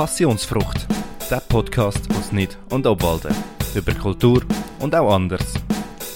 [0.00, 0.86] Passionsfrucht,
[1.30, 3.34] der Podcast aus Nid und Obwalden.
[3.74, 4.42] Über Kultur
[4.78, 5.52] und auch anders.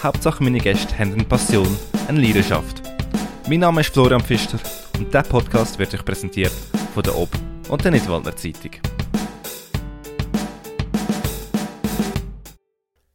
[0.03, 1.69] Hauptsache meine Gäste haben eine Passion,
[2.09, 2.80] eine Leidenschaft.
[3.47, 4.59] Mein Name ist Florian Pfister
[4.98, 6.55] und der Podcast wird euch präsentiert
[6.95, 7.39] von der Ob-
[7.69, 8.70] und der Nidwaldner Zeitung.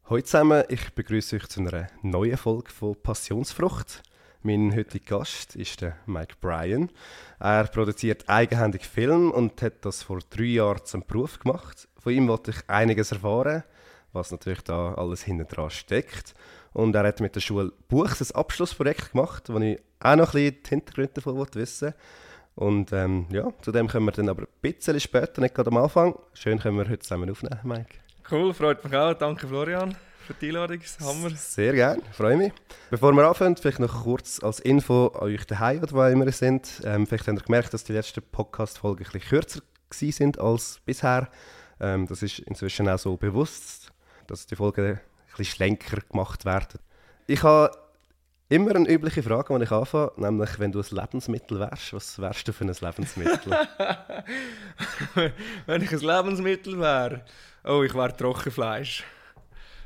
[0.05, 4.03] Hallo zusammen, ich begrüße euch zu einer neuen Folge von Passionsfrucht.
[4.41, 6.89] Mein heutiger Gast ist der Mike Bryan.
[7.41, 11.89] Er produziert eigenhändig Film und hat das vor drei Jahren zum Beruf gemacht.
[11.97, 13.65] Von ihm wollte ich einiges erfahren,
[14.13, 16.35] was natürlich da alles hinten dran steckt.
[16.71, 20.41] Und er hat mit der Schule Buchs ein Abschlussprojekt gemacht, wo ich auch noch ein
[20.41, 21.99] bisschen die Hintergründe davon wissen wollte.
[22.55, 25.77] Und ähm, ja, zu dem kommen wir dann aber ein bisschen später, nicht gerade am
[25.77, 26.17] Anfang.
[26.33, 27.95] Schön können wir heute zusammen aufnehmen, Mike.
[28.31, 29.13] Cool, freut mich auch.
[29.15, 29.97] Danke Florian
[30.29, 30.79] für die Einladung.
[30.99, 31.31] Hammer.
[31.31, 32.53] Sehr gerne, freue mich.
[32.91, 36.31] Bevor wir anfangen, vielleicht noch kurz als Info an euch daheim, oder wo immer ihr
[36.31, 36.81] sind.
[36.85, 41.29] Ähm, vielleicht habt ihr gemerkt, dass die letzten Podcast-Folgen ein bisschen kürzer sind als bisher.
[41.79, 43.91] Ähm, das ist inzwischen auch so bewusst,
[44.27, 46.79] dass die Folgen ein bisschen schlenker gemacht werden.
[47.25, 47.75] Ich habe
[48.49, 52.47] immer eine übliche Frage, wenn ich anfange, nämlich wenn du ein Lebensmittel wärst, was wärst
[52.47, 53.57] du für ein Lebensmittel?
[55.65, 57.25] wenn ich ein Lebensmittel wäre,
[57.63, 59.03] oh, ich wäre Trockenfleisch.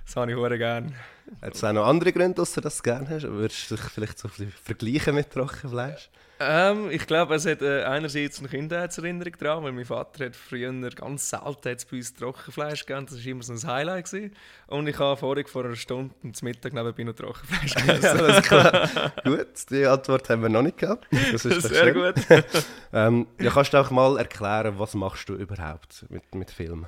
[0.06, 0.94] Das habe ich sehr gerne.
[1.42, 3.24] Hat es auch noch andere Gründe, dass du das gerne hast?
[3.24, 4.30] Würdest du dich vielleicht so
[4.64, 6.10] vergleichen mit Trockenfleisch?
[6.40, 10.72] Ähm, ich glaube, es hat äh, einerseits eine Kindheitserinnerung dran, weil mein Vater hat früher
[10.90, 13.06] ganz selten bei uns Trockenfleisch gegeben.
[13.06, 14.06] Das war immer so ein Highlight.
[14.06, 14.36] Gewesen.
[14.68, 18.20] Und ich habe vorhin vor einer Stunde zum Mittag nebenbei noch Trockenfleisch gegessen.
[18.28, 19.14] ja, klar.
[19.24, 21.08] gut, die Antwort haben wir noch nicht gehabt.
[21.32, 22.16] Das ist Sehr gut.
[22.94, 26.88] ähm, ja, kannst du auch mal erklären, was machst du überhaupt mit, mit Filmen?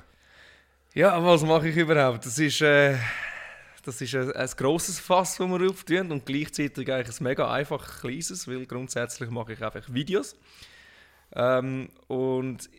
[0.96, 2.24] Ja, was mache ich überhaupt?
[2.24, 2.96] Das ist, äh,
[3.84, 8.00] das ist ein, ein grosses Fass, das wir auftun und gleichzeitig eigentlich ein mega einfach
[8.00, 10.38] kleines, weil grundsätzlich mache ich einfach Videos.
[11.34, 12.70] Ähm, und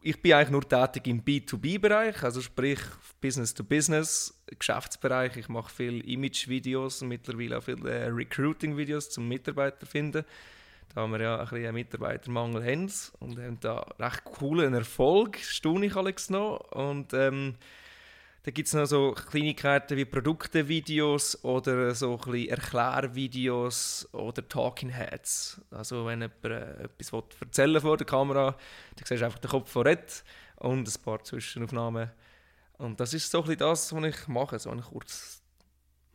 [0.00, 2.80] ich bin eigentlich nur tätig im B2B-Bereich, also sprich
[3.20, 5.36] Business-to-Business, Geschäftsbereich.
[5.36, 10.24] Ich mache viele Image-Videos und mittlerweile auch viele äh, Recruiting-Videos zum Mitarbeiter finden
[10.94, 15.86] da wir ja ein bisschen einen Mitarbeitermangel haben und haben da recht coolen Erfolg, staune
[15.86, 16.60] ich alles noch.
[16.72, 17.56] Und ähm,
[18.44, 25.60] da gibt es noch so Kleinigkeiten wie Produktevideos oder so ein Erklärvideos oder Talking Heads.
[25.70, 28.52] Also wenn jemand äh, etwas erzählen vor der Kamera,
[28.96, 30.22] dann siehst du einfach den Kopf von Red
[30.56, 32.10] und ein paar Zwischenaufnahmen.
[32.78, 35.42] Und das ist so ein das, was ich mache, so eine kurz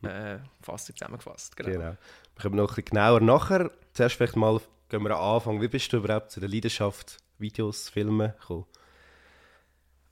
[0.02, 1.56] äh, fast zusammengefasst.
[1.56, 1.70] Genau.
[1.70, 1.96] genau.
[2.36, 3.70] Wir kommen noch ein bisschen genauer nachher.
[3.92, 5.60] Zuerst vielleicht mal gehen wir am Anfang.
[5.60, 8.66] Wie bist du überhaupt zu der Leidenschaft Videos, Filmen gekommen?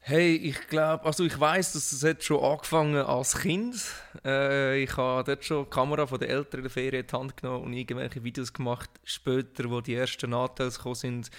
[0.01, 3.77] Hey, ich glaube, also ich weiß, dass es hat schon angefangen als Kind.
[4.25, 7.15] Äh, ich habe dort schon die Kamera von den Eltern in der Ferien in die
[7.15, 8.89] Hand genommen und irgendwelche Videos gemacht.
[9.05, 11.31] Später, wo die ersten Nachteile gekommen sind,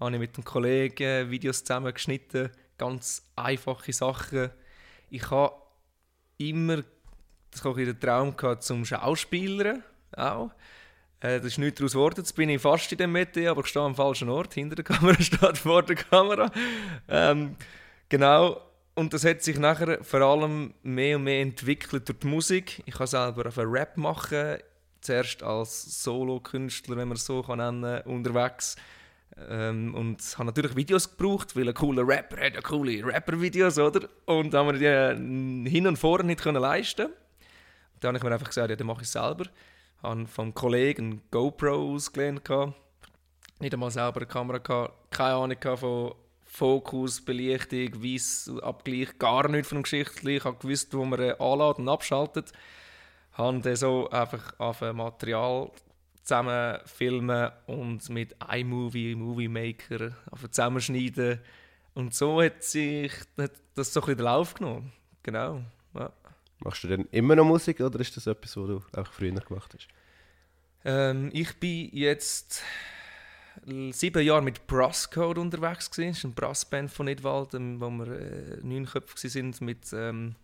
[0.00, 2.50] habe ich mit einem Kollegen Videos zusammengeschnitten.
[2.78, 4.50] Ganz einfache Sachen.
[5.08, 5.54] Ich habe
[6.38, 6.82] immer
[7.52, 10.50] das ich den Traum gehabt zum Schauspielern auch.
[11.20, 12.14] Äh, das ist nichts daraus geworden.
[12.18, 14.54] Jetzt bin ich fast in dem Metier, aber ich stehe am falschen Ort.
[14.54, 16.50] Hinter der Kamera steht vor der Kamera.
[17.08, 17.56] Ähm,
[18.08, 18.60] genau.
[18.94, 22.82] Und das hat sich nachher vor allem mehr und mehr entwickelt durch die Musik.
[22.86, 24.58] Ich kann selber auf Rap machen.
[25.02, 28.76] Zuerst als Solo-Künstler, wenn man es so kann nennen unterwegs.
[29.50, 34.08] Ähm, und habe natürlich Videos gebraucht, weil ein cooler Rapper hat ja coole Rapper-Videos, oder?
[34.24, 37.10] Und haben wir die äh, hin und vor nicht können leisten.
[38.00, 39.44] Dann habe ich mir einfach gesagt, ja, dann mache ich es selber
[40.02, 42.48] habe vom Kollegen GoPro ausgelernt.
[43.58, 44.58] Nicht einmal selber eine Kamera.
[44.58, 45.10] Gehabt.
[45.10, 46.14] Keine Ahnung von
[46.44, 50.30] Fokus, Belichtung, Weißabgleich, gar nichts von der Geschichte.
[50.30, 52.52] Ich habe gewusst, wo man anladen und abschaltet.
[53.32, 55.70] Habe dann so einfach auf Material
[56.22, 60.12] zusammen filmen und mit iMovie, Movie Maker
[60.50, 61.40] zusammenschneiden.
[61.94, 63.12] Und so hat sich
[63.74, 64.92] das so ein bisschen den Lauf genommen.
[65.22, 65.62] Genau.
[66.60, 69.74] Machst du denn immer noch Musik oder ist das etwas, was du auch früher gemacht
[69.74, 69.88] hast?
[70.84, 72.62] Ähm, ich bin jetzt
[73.90, 76.10] sieben Jahre mit Brasscode unterwegs gewesen.
[76.10, 80.36] Das ist eine Brassband von Nidwald, ähm, wo wir äh, neun Köpfe sind mit ähm,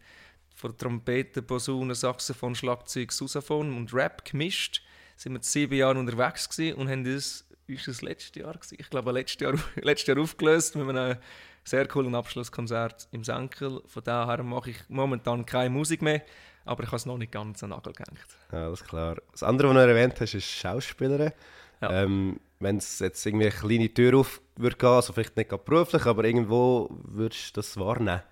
[0.54, 4.82] von Trompete, Posaune, Saxophon, Schlagzeug, Sousaphon und Rap gemischt.
[5.16, 8.76] Sind wir sieben Jahre unterwegs und haben das ist das letzte Jahr gewesen.
[8.78, 11.18] Ich glaube letztes Jahr, letztes Jahr aufgelöst mit einem
[11.64, 13.82] sehr coolen Abschlusskonzert im Senkel.
[13.86, 16.22] Von daher mache ich momentan keine Musik mehr,
[16.64, 18.26] aber ich habe es noch nicht ganz an den Nagel gehängt.
[18.50, 19.16] Ja, das ist klar.
[19.30, 21.32] Das andere, was du erwähnt hast, ist Schauspielerin.
[21.80, 22.02] Ja.
[22.02, 26.06] Ähm, Wenn es jetzt irgendwie eine kleine Tür auf würde gehen, also vielleicht nicht beruflich,
[26.06, 28.22] aber irgendwo würdest du das wahrnehmen?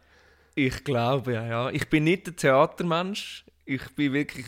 [0.54, 1.70] Ich glaube, ja, ja.
[1.70, 3.44] Ich bin nicht der Theatermensch.
[3.64, 4.46] Ich bin wirklich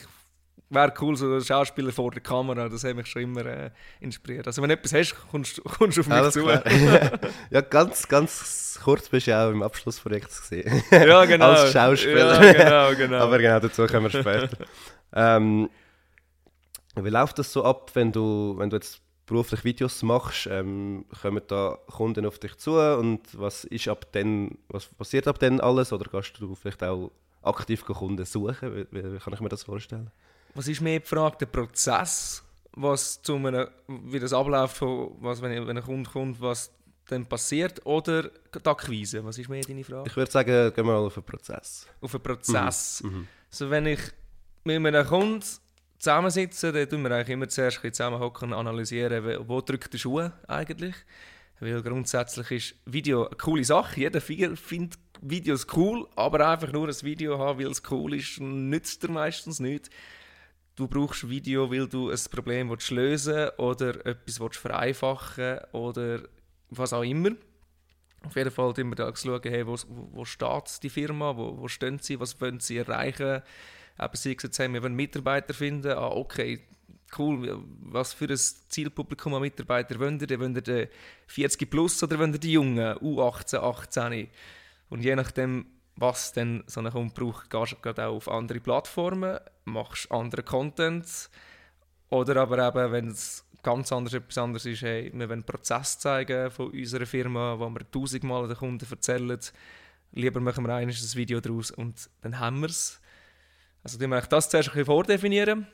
[0.72, 3.70] wäre cool, so ein Schauspieler vor der Kamera, das hat mich schon immer äh,
[4.00, 4.46] inspiriert.
[4.46, 6.48] Also wenn du etwas hast, kommst, kommst du auf mich Alles zu.
[7.50, 10.82] ja, ganz, ganz kurz bist du auch im Abschlussprojekt gesehen.
[10.90, 11.50] ja, genau.
[11.50, 12.42] Als Schauspieler.
[12.42, 13.24] Ja, genau, genau.
[13.24, 14.48] Aber genau, dazu kommen wir später.
[15.14, 15.68] ähm,
[16.96, 20.46] wie läuft das so ab, wenn du, wenn du jetzt beruflich Videos machst?
[20.50, 25.38] Ähm, kommen da Kunden auf dich zu und was ist ab dann, was passiert ab
[25.38, 25.92] dann alles?
[25.92, 27.10] Oder gehst du vielleicht auch
[27.42, 28.86] aktiv Kunden suchen?
[28.90, 30.10] Wie, wie kann ich mir das vorstellen?
[30.54, 35.66] Was ist mehr die Frage, der Prozess, was zu einem, wie das abläuft, was, wenn,
[35.66, 36.70] wenn ein Kunde kommt, was
[37.08, 39.24] dann passiert, oder die Akquise?
[39.24, 40.08] Was ist mehr deine Frage?
[40.08, 41.86] Ich würde sagen, gehen wir mal auf den Prozess.
[42.00, 43.02] Auf den Prozess.
[43.02, 43.26] Mhm.
[43.50, 44.00] So, wenn ich
[44.64, 45.42] mit einem Kunden
[45.98, 50.28] zusammensitze, dann tun wir eigentlich immer zuerst zusammenhocken und analysieren, wo- wo drückt der Schuh
[50.48, 50.94] eigentlich.
[51.60, 54.00] Weil grundsätzlich ist Video eine coole Sache.
[54.00, 58.40] Jeder fi- findet Videos cool, aber einfach nur ein Video haben, weil es cool ist,
[58.40, 59.88] nützt dir meistens nicht.
[60.74, 66.22] Du brauchst Video, weil du ein Problem willst lösen oder etwas willst vereinfachen oder
[66.70, 67.32] was auch immer.
[68.24, 71.98] Auf jeden Fall immer da schauen, hey, wo, wo steht die Firma, wo, wo stehen
[71.98, 73.42] sie, was wollen sie erreichen.
[74.00, 75.92] Eben sie gesagt haben, wir wollen Mitarbeiter finden.
[75.92, 76.60] Ah, okay,
[77.18, 77.62] cool.
[77.80, 80.40] Was für ein Zielpublikum an Mitarbeiter wollt ihr?
[80.40, 80.88] Wollt ihr den
[81.26, 84.28] 40 plus oder wollt ihr die Jungen, U18, 18?
[84.88, 85.66] Und je nachdem,
[85.96, 91.30] was dann so ein Kunde braucht, gehst du auch auf andere Plattformen, machst anderen Content.
[92.10, 95.98] Oder aber eben, wenn es ganz anders etwas anderes ist, hey, wir wollen einen Prozess
[95.98, 99.38] zeigen von unserer Firma, wo wir tausendmal den Kunden erzählen,
[100.12, 103.00] lieber machen wir ein Video daraus und dann haben wir es.
[103.84, 105.66] Also tun wir das zuerst ein bisschen vordefinieren.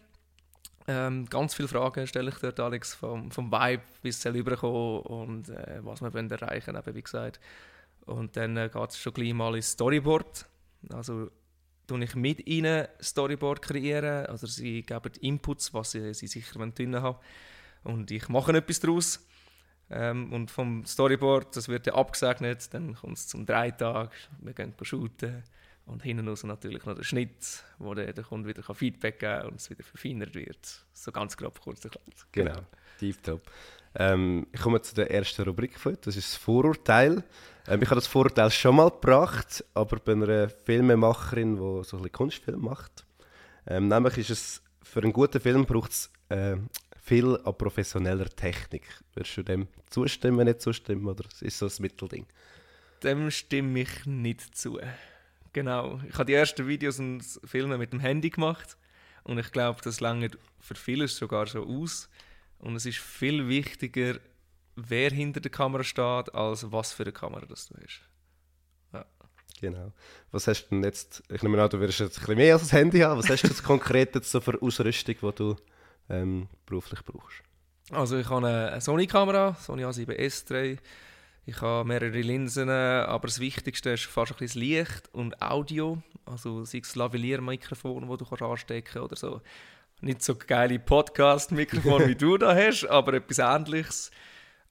[0.86, 5.00] Ähm, ganz viele Fragen stelle ich dort, Alex, vom, vom Vibe, wie es soll rüberkommen
[5.02, 7.40] und äh, was wir wollen erreichen eben, wie gesagt.
[8.08, 10.46] Und dann äh, geht es schon gleich mal ins Storyboard.
[10.90, 11.30] Also
[11.86, 14.26] tue ich mit ihnen Storyboard kreieren.
[14.26, 17.18] Also sie geben Inputs, was sie, sie sicher drin haben
[17.84, 19.26] Und ich mache etwas daraus.
[19.90, 24.74] Ähm, und vom Storyboard, das wird ja abgesegnet, dann kommt es zum Dreitag, wir gehen
[24.82, 25.42] shooten.
[25.86, 29.48] Und hinten raus natürlich noch der Schnitt, wo der, der Kunde wieder Feedback geben kann
[29.48, 30.84] und es wieder verfeinert wird.
[30.92, 32.26] So ganz grob kurz erklärt.
[32.32, 32.60] Genau,
[32.98, 33.40] tipptopp.
[33.98, 37.24] Ähm, ich komme zu der ersten Rubrik von heute, das ist das Vorurteil.
[37.66, 41.82] Ähm, ich habe das Vorurteil schon mal gebracht, aber bei einer Filmemacherin, die so ein
[41.82, 43.04] bisschen Kunstfilm macht.
[43.66, 46.56] Ähm, nämlich ist es, für einen guten Film braucht es äh,
[47.02, 48.84] viel an professioneller Technik.
[49.14, 52.26] Würdest du dem zustimmen, nicht zustimmen, oder ist so ein Mittelding?
[53.02, 54.78] Dem stimme ich nicht zu.
[55.52, 56.00] Genau.
[56.08, 58.76] Ich habe die ersten Videos und Filme mit dem Handy gemacht
[59.24, 60.30] und ich glaube, das lange
[60.60, 62.08] für vieles sogar schon aus.
[62.58, 64.18] Und es ist viel wichtiger,
[64.76, 68.02] wer hinter der Kamera steht, als was für eine Kamera das du hast.
[69.60, 69.92] Genau.
[70.30, 72.62] Was hast du denn jetzt, ich nehme an, du wirst jetzt ein bisschen mehr als
[72.62, 75.56] das Handy haben, was hast du jetzt konkret jetzt so für Ausrüstung, die du
[76.08, 77.42] ähm, beruflich brauchst?
[77.90, 80.78] Also ich habe eine Sony-Kamera, Sony A7S III.
[81.46, 86.02] Ich habe mehrere Linsen, aber das Wichtigste ist fast ein bisschen das Licht und Audio.
[86.26, 89.40] Also sei es Lavalier-Mikrofon, das du kannst anstecken kannst oder so.
[90.00, 94.10] Nicht so geile Podcast-Mikrofon, wie du da hast, aber etwas Ähnliches.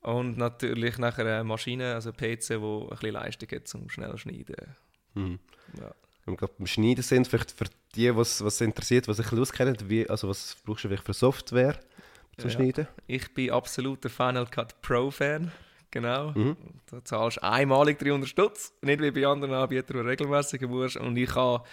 [0.01, 4.17] Und natürlich nachher eine Maschine, also ein PC, wo ein bisschen Leistung hat, zum schnell
[4.17, 4.75] schneiden.
[5.15, 5.39] Mhm.
[5.77, 5.91] Ja.
[6.23, 7.65] Wenn wir gerade beim Schneiden sind, vielleicht für
[7.95, 11.77] die, was was interessiert, was bisschen auskennen, wie, also was brauchst du vielleicht für Software
[12.37, 12.55] zum Ja.
[12.55, 12.87] Schneiden?
[13.07, 15.51] Ich bin absoluter Final Cut Pro-Fan.
[15.91, 16.31] Genau.
[16.31, 16.55] Mhm.
[16.89, 18.73] Da zahlst du einmalig 300 Stutz.
[18.81, 20.97] Nicht wie bei anderen Anbietern, die regelmäßig musst.
[20.97, 21.63] Und ich habe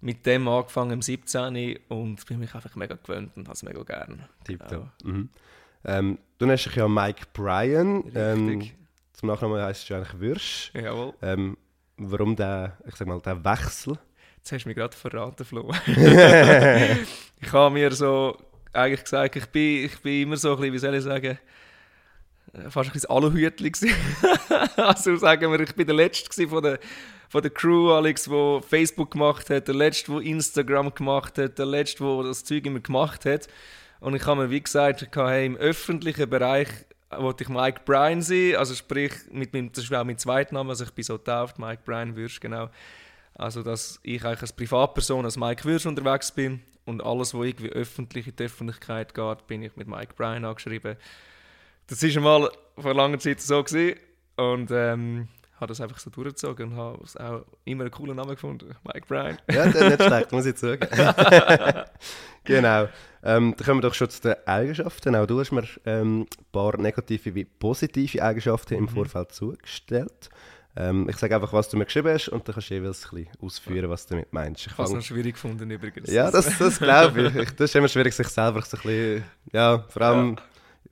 [0.00, 1.78] mit dem angefangen im 17.
[1.88, 4.24] und bin mich einfach mega gewöhnt und habe es mega gern.
[4.44, 4.90] Tipptopp.
[5.04, 5.10] Ja.
[5.10, 5.28] Mhm.
[5.84, 8.04] Ähm, du nennst dich ja Mike Bryan.
[8.14, 8.76] Ähm, Richtig.
[9.12, 10.70] zum Nachnamen heisst du eigentlich Wirsch.
[10.74, 11.14] Jawohl.
[11.22, 11.56] Ähm,
[11.96, 13.98] warum der, ich sag mal, der Wechsel?
[14.36, 15.72] Jetzt hast du mich gerade verraten, Flo.
[15.86, 18.36] ich habe mir so
[18.72, 21.38] eigentlich gesagt, ich bin, ich bin immer so ein bisschen, wie soll ich sagen,
[22.52, 23.72] äh, fast ein bisschen Aluhütli
[24.76, 26.78] also sagen wir, ich bin der Letzte von der,
[27.28, 31.66] von der Crew, Alex, der Facebook gemacht hat, der Letzte, der Instagram gemacht hat, der
[31.66, 33.48] Letzte, der das Zeug immer gemacht hat.
[34.00, 36.68] Und ich habe mir wie gesagt, hey, im öffentlichen Bereich
[37.10, 40.84] wollte ich Mike Bryan sein, also sprich, mit meinem, das ist auch mein Zweitname, also
[40.84, 42.70] ich bin so getauft, Mike Bryan Würsch, genau.
[43.34, 47.70] Also, dass ich eigentlich als Privatperson, als Mike Würsch unterwegs bin und alles, was irgendwie
[47.70, 50.96] öffentlich in die Öffentlichkeit geht, bin ich mit Mike Bryan angeschrieben.
[51.86, 53.98] Das war einmal vor langer Zeit so gewesen
[54.36, 55.28] und ähm,
[55.60, 59.06] habe das einfach so durchgezogen und habe es auch immer einen coolen Namen gefunden, Mike
[59.06, 59.38] Bryan.
[59.50, 60.88] Ja, das ist nicht schlecht, muss ich zugeben.
[62.44, 62.88] genau.
[63.22, 65.16] Ähm, dann kommen wir doch schon zu den Eigenschaften.
[65.16, 70.30] Auch du hast mir ähm, ein paar negative wie positive Eigenschaften im Vorfeld zugestellt.
[70.76, 73.24] Ähm, ich sage einfach, was du mir geschrieben hast und dann kannst du jeweils ein
[73.24, 74.66] bisschen ausführen, was du damit meinst.
[74.66, 76.08] Ich habe es noch schwierig gefunden übrigens.
[76.08, 77.34] Ja, das, das glaube ich.
[77.34, 77.50] ich.
[77.50, 80.36] Das ist immer schwierig, sich selber so ein bisschen, ja, vor allem...
[80.36, 80.42] Ja.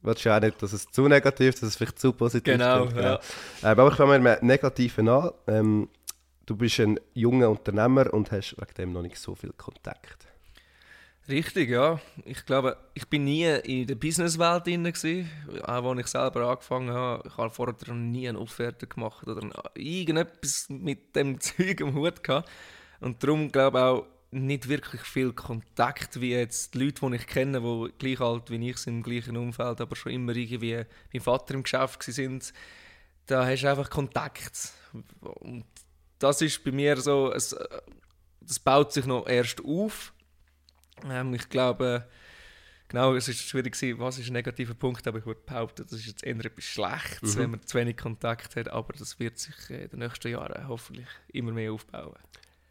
[0.07, 2.59] Willst du auch nicht, dass es zu negativ ist, dass es vielleicht zu positiv ist.
[2.61, 3.01] Genau, genau.
[3.01, 3.15] Ja.
[3.63, 5.33] Ähm, aber ich fange mal mit Negativen an.
[5.49, 5.89] Ähm,
[6.47, 10.29] du bist ein junger Unternehmer und hast wegen dem noch nicht so viel Kontakt.
[11.29, 11.99] Richtig, ja.
[12.25, 15.29] Ich glaube, ich bin nie in der Businesswelt drin gewesen,
[15.65, 17.29] auch als ich selber angefangen habe.
[17.29, 22.49] Ich habe vorher nie eine Offerte gemacht oder irgendetwas mit dem Zeug am Hut gehabt.
[23.01, 27.26] Und darum glaube ich auch nicht wirklich viel Kontakt wie jetzt die Leute, die ich
[27.26, 31.23] kenne, die gleich alt wie ich sind, im gleichen Umfeld, aber schon immer irgendwie mein
[31.23, 32.52] Vater im Geschäft sind.
[33.26, 34.73] Da hast du einfach Kontakt.
[35.40, 35.64] Und
[36.18, 37.56] das ist bei mir so, es,
[38.40, 40.12] das baut sich noch erst auf
[41.04, 42.09] ähm, ich glaube,
[42.88, 46.00] genau, es ist schwierig gewesen, was ist ein negativer Punkt, aber ich würde behaupten, das
[46.00, 47.40] ist jetzt eher etwas Schlechtes, mhm.
[47.40, 51.09] wenn man zu wenig Kontakt hat, aber das wird sich in den nächsten Jahren hoffentlich
[51.28, 52.16] immer mehr aufbauen.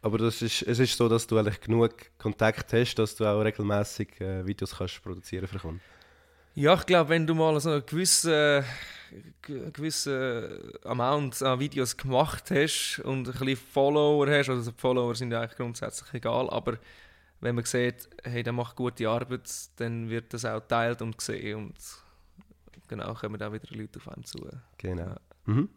[0.06, 3.40] Aber das ist, es ist so, dass du eigentlich genug Kontakt hast, dass du auch
[3.40, 5.82] regelmäßig äh, Videos kannst produzieren kannst.
[6.54, 8.62] Ja, ich glaube, wenn du mal so einen gewissen, äh,
[9.42, 15.40] gewissen Amount an Videos gemacht hast und ein bisschen Follower hast, also Follower sind ja
[15.40, 16.78] eigentlich grundsätzlich egal, aber
[17.40, 21.56] wenn man sieht, hey, der macht gute Arbeit, dann wird das auch geteilt und gesehen
[21.56, 21.76] und
[22.86, 24.38] genau kommen auch wieder Leute auf einen zu.
[24.78, 25.02] Genau.
[25.02, 25.16] Ja.
[25.46, 25.68] Mhm.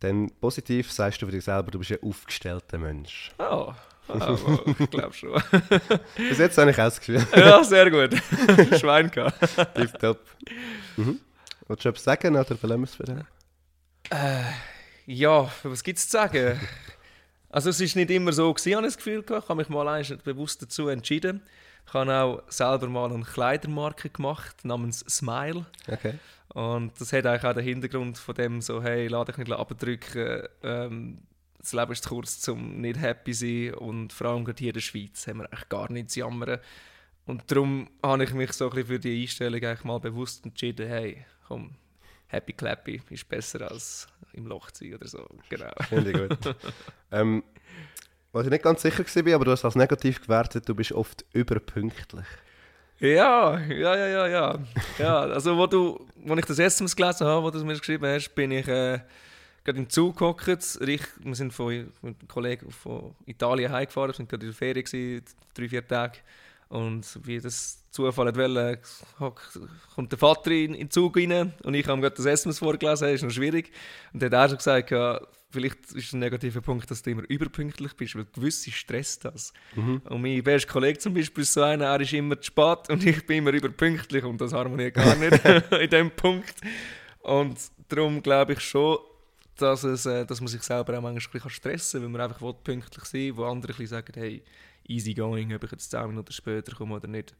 [0.00, 3.30] Dann positiv sagst du für dich selber, du bist ein aufgestellter Mensch.
[3.38, 3.72] Oh,
[4.08, 5.42] oh ich glaube schon.
[6.16, 7.26] Bis jetzt habe ich Gefühl.
[7.34, 8.14] ja, sehr gut.
[8.78, 9.38] Schwein gehabt.
[9.74, 10.20] Tipptopp.
[10.96, 11.20] Mhm.
[11.66, 13.24] Willst du etwas sagen oder verlassen wir es für dich?
[14.10, 14.44] Äh,
[15.06, 16.60] ja, was gibt es zu sagen?
[17.48, 19.24] Also es ist nicht immer so gewesen, habe ich das Gefühl.
[19.24, 21.42] Ich habe mich mal bewusst dazu entschieden.
[21.86, 25.66] Ich habe auch selber mal eine Kleidermarke gemacht namens Smile.
[25.88, 26.14] Okay.
[26.48, 30.42] Und das hat eigentlich auch den Hintergrund von dem so, hey, lade dich nicht abdrücken.
[30.62, 31.18] Ähm,
[31.58, 33.74] das Leben ist zu kurz, um nicht happy sein.
[33.74, 36.58] Und vor allem gerade hier in der Schweiz haben wir eigentlich gar nichts zu jammern.
[37.26, 40.88] Und darum habe ich mich so ein bisschen für die Einstellung eigentlich mal bewusst entschieden,
[40.88, 41.74] hey, komm,
[42.28, 45.26] Happy Clappy ist besser als im Loch zu sein oder so.
[45.48, 45.70] Genau.
[45.88, 46.56] Finde ich gut.
[47.12, 47.42] ähm,
[48.36, 51.24] was ich nicht ganz sicher war, aber du hast als negativ gewertet, du bist oft
[51.32, 52.26] überpünktlich.
[52.98, 54.58] Ja, ja, ja, ja, ja.
[54.98, 55.66] ja also, wo,
[56.16, 59.00] wo ich das SMS gelesen habe, wo du mir geschrieben hast, bin ich äh,
[59.64, 60.46] gerade im Zug gehockt.
[60.46, 61.68] Wir sind von,
[62.02, 65.24] mit einem Kollegen von Italien heimgefahren, wir sind gerade in der gewesen,
[65.54, 66.18] drei, vier Tage.
[66.68, 68.78] Und wie das Zufall hat wollen,
[69.94, 73.08] kommt der Vater in, in den Zug rein und ich habe gerade das SMS vorgelesen,
[73.08, 73.70] ist noch schwierig.
[74.12, 75.20] Und dann hat er schon gesagt, ja,
[75.50, 79.52] vielleicht ist ein negativer Punkt, dass du immer überpünktlich bist, weil gewisse stresst das.
[79.74, 80.02] Mhm.
[80.04, 83.06] Und mein bester Kollege zum Beispiel ist so einer, er ist immer zu spät und
[83.06, 86.56] ich bin immer überpünktlich und das harmoniert gar nicht in dem Punkt.
[87.20, 87.58] Und
[87.88, 88.98] darum glaube ich schon,
[89.56, 93.04] dass, es, äh, dass man sich selber auch manchmal stressen kann, weil man einfach pünktlich
[93.04, 94.42] sein will, wo andere sagen, hey,
[94.88, 97.34] easy going, ob ich jetzt 10 Minuten später komme oder nicht,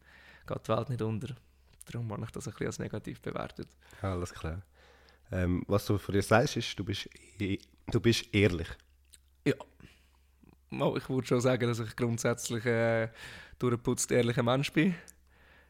[0.46, 1.34] geht die Welt nicht unter.
[1.86, 3.68] Darum habe ich das ein bisschen als negativ bewertet.
[4.02, 4.62] Alles klar.
[5.30, 8.68] Ähm, was du von dir sagst, ist, du bist, e du bist ehrlich.
[9.44, 9.54] Ja.
[10.96, 13.08] Ich würde schon sagen, dass ich grundsätzlich äh,
[13.58, 14.94] durchgeputzt ehrlicher Mensch bin.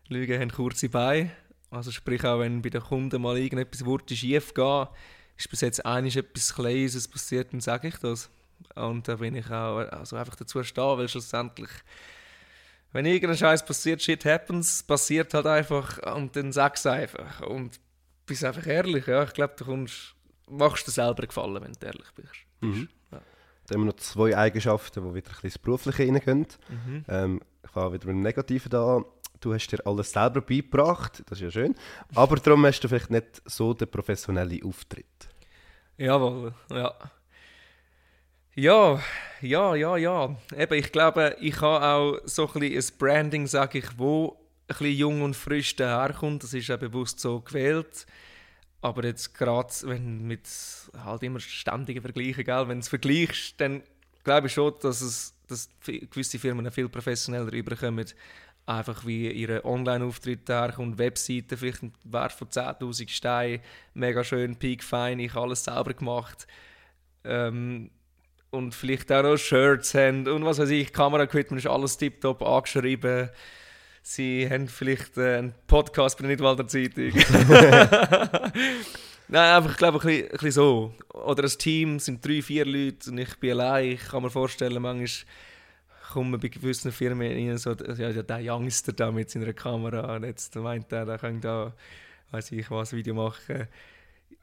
[0.09, 1.31] Lügen haben kurze Beine.
[1.71, 3.85] Also sprich auch, wenn bei den Kunden mal irgendetwas
[4.17, 4.89] schief geht,
[5.37, 8.31] ist bis jetzt eigentlich etwas Kleines passiert, dann sage ich das.
[8.75, 11.71] Und da bin ich auch also einfach dazu stehen, weil schlussendlich,
[12.93, 17.43] wenn irgendein Scheiß passiert, shit happens, passiert halt einfach und dann sag's einfach.
[17.43, 17.81] Und
[18.27, 19.23] bist einfach ehrlich, ja.
[19.23, 20.15] Ich glaube, du kommst,
[20.49, 22.33] machst dir selber gefallen, wenn du ehrlich bist.
[22.61, 22.89] Mhm.
[23.13, 23.21] Ja.
[23.67, 26.47] Dann haben wir noch zwei Eigenschaften, die wieder ein bisschen ins Berufliche reingehen.
[26.69, 27.05] Mhm.
[27.09, 29.05] Ähm, ich fange wieder mit dem Negativen an.
[29.41, 31.75] Du hast dir alles selber beigebracht, das ist ja schön.
[32.15, 35.29] Aber darum hast du vielleicht nicht so den professionellen Auftritt.
[35.99, 36.95] Jawohl, ja.
[38.59, 39.03] Ja,
[39.43, 40.35] ja, ja, ja.
[40.57, 45.21] Eben, ich glaube, ich habe auch so ein, ein Branding, sage ich, wo ein jung
[45.23, 46.43] und frisch daherkommt.
[46.43, 48.07] Das ist ja bewusst so gewählt.
[48.81, 50.49] Aber jetzt gerade, wenn mit
[51.05, 53.83] halt immer ständigen Vergleichen, gell, wenn du es vergleichst, dann
[54.25, 58.07] glaube ich schon, dass, es, dass gewisse Firmen viel professioneller rüberkommen.
[58.65, 63.61] Einfach wie ihre Online-Auftritt herkommt, Webseiten, vielleicht ein Wert von 10'000 Steinen,
[63.93, 66.47] mega schön, peak fein, ich alles selber gemacht.
[67.23, 67.91] Ähm,
[68.57, 73.31] und vielleicht auch noch Shirts haben und was weiß ich, Kamera-Equipment ist alles tiptop angeschrieben.
[74.03, 77.11] Sie haben vielleicht äh, einen Podcast bei der Nidwalder Zeitung.
[79.29, 80.95] Nein, einfach, ich glaube, ein bisschen, ein bisschen so.
[81.13, 83.93] Oder ein Team sind drei, vier Leute und ich bin allein.
[83.93, 85.09] Ich kann mir vorstellen, manchmal
[86.13, 90.55] kommen bei gewissen Firmen rein, so, ja, der Youngster da mit seiner Kamera und jetzt
[90.55, 91.73] meint er, der kann da,
[92.31, 93.67] weiß ich was, Video machen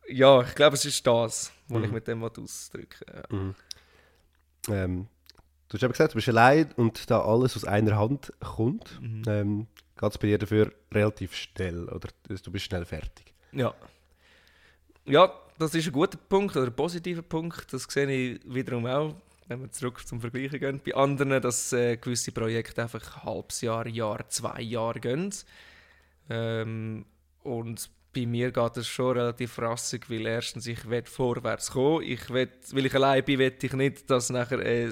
[0.09, 1.85] ja, ich glaube, es ist das, was Mhm.
[1.85, 3.23] ich mit dem ausdrücken will.
[3.31, 3.37] Ja.
[3.37, 3.55] Mhm.
[4.69, 5.07] Ähm,
[5.67, 8.99] du hast eben gesagt, du bist allein und da alles aus einer Hand kommt.
[9.01, 9.23] Mhm.
[9.27, 9.67] Ähm,
[9.99, 13.33] Geht es bei dir dafür relativ schnell oder du bist schnell fertig?
[13.51, 13.73] Ja.
[15.05, 17.71] Ja, das ist ein guter Punkt oder ein positiver Punkt.
[17.71, 19.15] Das sehe ich wiederum auch,
[19.47, 20.81] wenn wir zurück zum Vergleichen gehen.
[20.83, 25.33] Bei anderen, dass äh, gewisse Projekte einfach ein halbes Jahr, Jahr, zwei Jahre gehen.
[26.29, 27.05] Ähm,
[27.43, 32.03] und bei mir geht es schon relativ rassig, weil erstens ich will vorwärts kommen.
[32.03, 34.91] Ich will, weil ich allein bin, will ich nicht, dass nachher äh,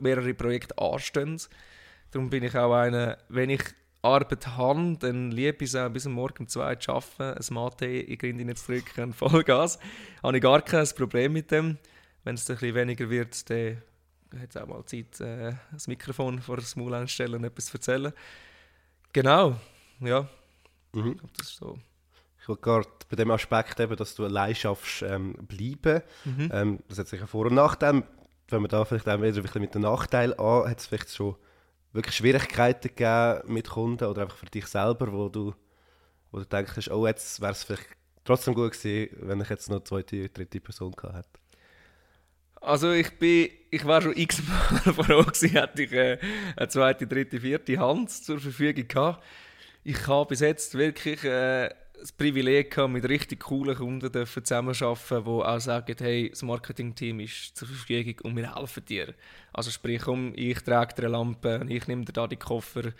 [0.00, 1.40] mehrere Projekte anstehen.
[2.10, 3.62] Darum bin ich auch einer, wenn ich
[4.02, 7.54] Arbeit habe, dann liebe ich es auch bis am Morgen um zwei zu arbeiten, ein
[7.54, 9.78] Mate in die Grinde zu drücken Vollgas.
[10.22, 11.78] Habe ich gar kein Problem mit dem.
[12.22, 13.82] Wenn es ein bisschen weniger wird, dann
[14.40, 17.74] hat es auch mal Zeit, äh, das Mikrofon vor das Maul einstellen und etwas zu
[17.74, 18.12] erzählen.
[19.12, 19.56] Genau,
[20.00, 20.28] ja,
[20.92, 21.12] Mhm.
[21.12, 21.78] ich glaube, das ist so.
[22.46, 26.02] Gerade bei dem Aspekt eben, dass du allein schaffst, ähm, bleiben.
[26.24, 26.50] Mhm.
[26.52, 28.04] Ähm, das hat sicher Vor- und Nachteile.
[28.48, 31.14] Wenn man da vielleicht auch wieder ein bisschen mit den Nachteilen an, hat es vielleicht
[31.14, 31.36] schon
[31.92, 35.54] wirklich Schwierigkeiten gegeben mit Kunden oder einfach für dich selber, wo du,
[36.30, 37.88] wo du denkst, oh, jetzt wäre es vielleicht
[38.24, 41.28] trotzdem gut gewesen, wenn ich jetzt noch eine zweite, dritte Person gehabt hätte.
[42.60, 46.18] Also ich bin, ich war schon x-mal froh gewesen, hätte ich äh,
[46.56, 49.24] eine zweite, dritte, vierte Hand zur Verfügung gehabt.
[49.84, 55.24] Ich habe bis jetzt wirklich äh, das Privileg gehabt, mit richtig coolen Kunden dürfen zusammenarbeiten,
[55.24, 59.14] die auch sagen, hey, das Marketingteam ist zur Verfügung und wir helfen dir.
[59.52, 62.92] Also sprich, um, ich trage dir eine Lampe ich nehme dir da die Koffer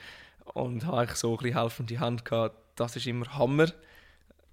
[0.54, 2.56] und habe ich so ein bisschen helfende Hand gehabt.
[2.76, 3.68] Das ist immer Hammer.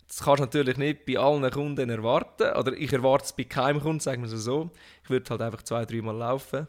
[0.08, 2.56] Das kannst du natürlich nicht bei allen Kunden erwarten.
[2.56, 4.70] Oder ich erwarte es bei keinem Kunden, sagen wir es so.
[5.04, 6.68] Ich würde halt einfach zwei, dreimal laufen.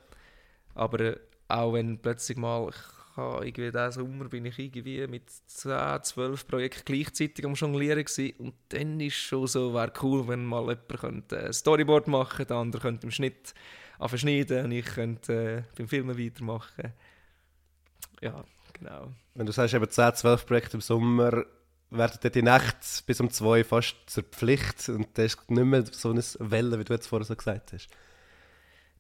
[0.75, 1.17] Aber äh,
[1.49, 2.77] auch wenn plötzlich mal, ich
[3.17, 8.35] habe irgendwie diesen Sommer bin ich irgendwie mit 10, 12 Projekten gleichzeitig am Jonglieren gewesen.
[8.39, 12.57] Und dann ist schon so, wäre cool, wenn mal jemand könnte ein Storyboard machen der
[12.57, 13.55] andere könnte im Schnitt
[13.99, 16.93] verschneiden und ich könnte äh, beim Filmen weitermachen.
[18.21, 19.13] Ja, genau.
[19.35, 21.45] Wenn du sagst, eben 10, 12 Projekte im Sommer,
[21.91, 25.85] werden dann die Nächte bis um 2 fast zur Pflicht und das ist nicht mehr
[25.87, 27.89] so eine Welle, wie du jetzt vorher so gesagt hast.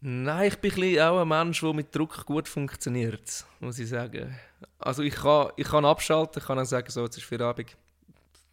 [0.06, 4.38] Nein, ich bin ein auch ein Mensch, der mit Druck gut funktioniert, muss ich sagen.
[4.78, 7.74] Also ich kann, ich kann abschalten, ich kann auch sagen, so, jetzt ist Feierabend,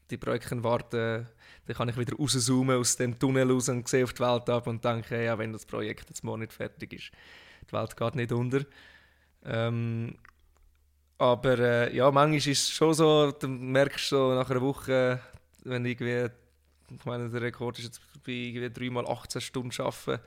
[0.09, 1.27] die Projekte warten,
[1.65, 4.65] dann kann ich wieder rauszoomen aus dem Tunnel raus und sehe auf die Welt ab
[4.65, 7.11] und denke, ja, wenn das Projekt jetzt morgen nicht fertig ist,
[7.69, 8.61] die Welt geht nicht unter.
[9.43, 10.15] Ähm,
[11.17, 15.19] aber äh, ja, manchmal ist es schon so, du merkst so nach einer Woche,
[15.65, 16.33] wenn irgendwie,
[16.95, 20.21] ich meine, der Rekord ist jetzt bei irgendwie dreimal 18 Stunden arbeiten,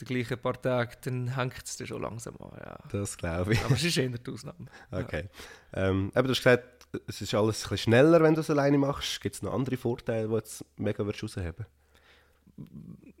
[0.00, 2.50] die gleichen paar Tage, dann hängt es dir schon langsam an.
[2.64, 2.78] Ja.
[2.90, 3.64] Das glaube ich.
[3.64, 4.66] Aber es ist eher die Ausnahme.
[4.90, 5.28] Okay.
[5.72, 8.78] Ähm, eben, du hast gesagt, es ist alles ein bisschen schneller, wenn du es alleine
[8.78, 9.20] machst.
[9.20, 11.66] Gibt es noch andere Vorteile, die du jetzt mega würdest rausheben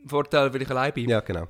[0.06, 1.10] Vorteil, weil ich allein bin.
[1.10, 1.48] Ja, genau.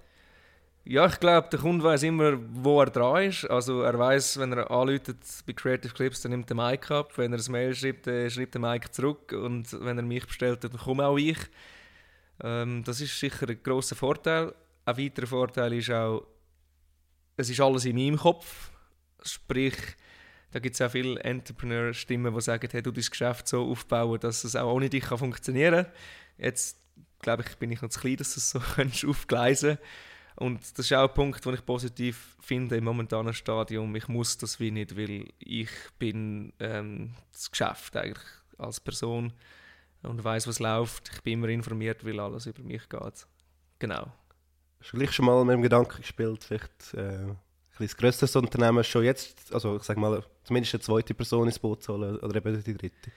[0.88, 3.44] Ja, ich glaube, der Kunde weiß immer, wo er dran ist.
[3.50, 7.12] Also er weiß, wenn er anläutet bei Creative Clips, dann nimmt der Mic ab.
[7.16, 9.32] Wenn er ein Mail schreibt, dann schreibt der Mic zurück.
[9.32, 11.38] Und wenn er mich bestellt, dann komme auch ich.
[12.40, 14.54] Ähm, das ist sicher ein grosser Vorteil.
[14.86, 16.24] Ein weiterer Vorteil ist auch,
[17.36, 18.70] es ist alles in meinem Kopf.
[19.24, 19.74] Sprich,
[20.52, 24.44] da gibt es auch viele Entrepreneur-Stimmen, die sagen, hey, du dein Geschäft so aufbauen, dass
[24.44, 25.92] es auch ohne dich kann funktionieren kann.
[26.38, 26.80] Jetzt,
[27.18, 29.78] glaube ich, bin ich noch zu klein, dass du es so kannst aufgleisen
[30.36, 33.94] Und das ist auch ein Punkt, den ich positiv finde im momentanen Stadium.
[33.96, 38.24] Ich muss das wie nicht, weil ich bin ähm, das Geschäft eigentlich
[38.56, 39.32] als Person
[40.04, 41.10] und weiß, was läuft.
[41.12, 43.26] Ich bin immer informiert, weil alles über mich geht.
[43.80, 44.12] Genau.
[44.86, 47.36] Hast du gleich schon mal mit dem Gedanken gespielt, vielleicht äh, ein
[47.76, 51.82] bisschen grösseres Unternehmen schon jetzt, also ich sag mal, zumindest eine zweite Person ins Boot
[51.82, 53.10] zu holen oder eben die dritte?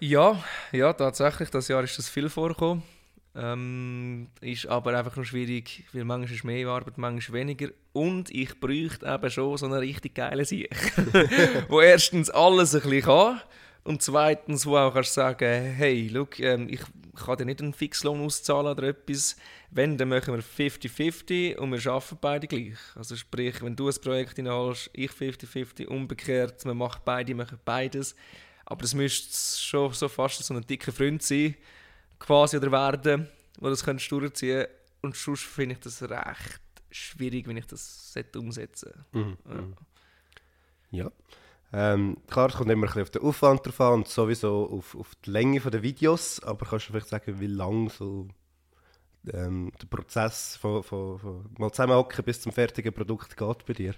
[0.00, 0.42] Ja,
[0.72, 1.48] ja, tatsächlich.
[1.50, 2.82] Das Jahr ist das viel vorgekommen.
[3.36, 7.68] Ähm, ist aber einfach nur schwierig, weil manchmal ist mehr Arbeit, manchmal weniger.
[7.92, 10.74] Und ich bräuchte eben schon so eine richtig geile Sieg,
[11.68, 13.40] wo erstens alles ein bisschen kann
[13.84, 16.80] und zweitens, wo auch kannst sagen, hey, look, ähm, ich
[17.16, 19.36] kann dir nicht einen Fixlohn auszahlen oder etwas.
[19.70, 22.78] Wenn, dann machen wir 50-50 und wir arbeiten beide gleich.
[22.94, 28.14] Also sprich, wenn du ein Projekt hineinholst, ich 50-50, umgekehrt, wir machen beide, machen beides.
[28.64, 31.54] Aber es müsste schon so fast so ein dicker Freund sein,
[32.18, 34.66] quasi oder werden, wo das könntest durchziehen
[35.02, 39.36] Und sonst finde ich das recht schwierig, wenn ich das sollte umsetzen Mhm.
[39.44, 39.54] Ja.
[39.54, 39.74] mhm.
[40.90, 41.10] Ja.
[41.78, 44.94] Ähm, klar, es kommt immer ein bisschen auf den Aufwand drauf an und sowieso auf,
[44.94, 48.28] auf die Länge der Videos, aber kannst du vielleicht sagen, wie lang so
[49.30, 53.94] ähm, der Prozess von, von, von mal zusammenhocken bis zum fertigen Produkt geht bei dir?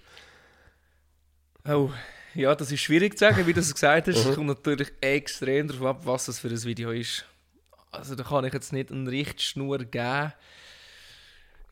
[1.69, 1.91] Oh,
[2.35, 4.17] ja, das ist schwierig zu sagen, wie du es gesagt hast.
[4.25, 4.31] Mhm.
[4.31, 7.27] Es kommt natürlich extrem darauf ab, was das für ein Video ist.
[7.93, 10.33] also da kann ich jetzt nicht eine Richtschnur geben.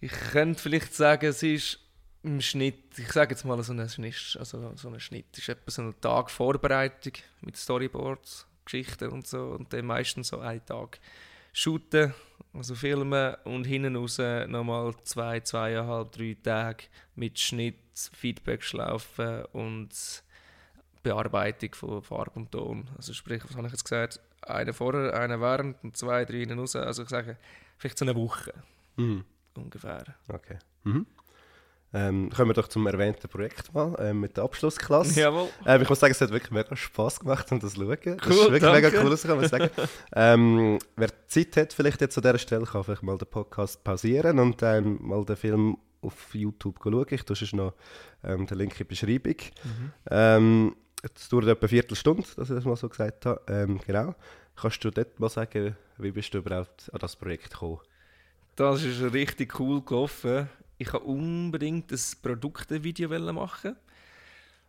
[0.01, 1.81] Ich könnte vielleicht sagen, es ist
[2.27, 5.83] im Schnitt, ich sage jetzt mal so ein Schnitt, also so Schnitt ist etwa so
[5.83, 10.99] ein Tag Vorbereitung mit Storyboards, Geschichten und so und dann meistens so einen Tag
[11.53, 12.13] shooten,
[12.53, 16.85] also filmen und hinten raus nochmal zwei, zweieinhalb, drei Tage
[17.15, 19.91] mit Schnitt, Feedback-Schlaufen und
[21.03, 22.91] Bearbeitung von Farbe und Ton.
[22.97, 24.21] Also sprich, was habe ich jetzt gesagt?
[24.43, 26.75] Eine vorher, eine während und zwei, drei hinten raus.
[26.75, 27.37] Also ich sage,
[27.79, 28.53] vielleicht so eine Woche
[28.97, 29.25] Mhm.
[29.55, 30.05] ungefähr.
[30.29, 30.59] Okay.
[30.85, 31.07] Mhm.
[31.97, 35.19] Ähm, kommen wir doch zum erwähnten Projekt mal ähm, mit der Abschlussklasse.
[35.19, 35.49] Jawohl.
[35.65, 37.97] Ähm, ich muss sagen, es hat wirklich mega Spass gemacht, um das zu schauen.
[38.05, 38.83] Das Cool, ist wirklich danke.
[38.91, 39.71] mega cool, das kann man sagen.
[40.15, 44.39] ähm, wer Zeit hat, vielleicht jetzt an dieser Stelle, kann vielleicht mal den Podcast pausieren
[44.39, 47.07] und ähm, mal den Film auf YouTube schauen.
[47.09, 47.73] Ich tue noch
[48.23, 49.37] ähm, den Link in die Beschreibung.
[49.65, 49.93] Mhm.
[50.11, 53.41] Ähm, es dauert etwa eine Viertelstunde, dass ich das mal so gesagt habe.
[53.49, 54.15] Ähm, genau.
[54.55, 57.81] Kannst du dort mal sagen, wie bist du überhaupt an das Projekt gekommen?
[58.57, 60.49] Das ist richtig cool gelaufen.
[60.79, 63.77] Ich wollte unbedingt ein Produktevideo machen.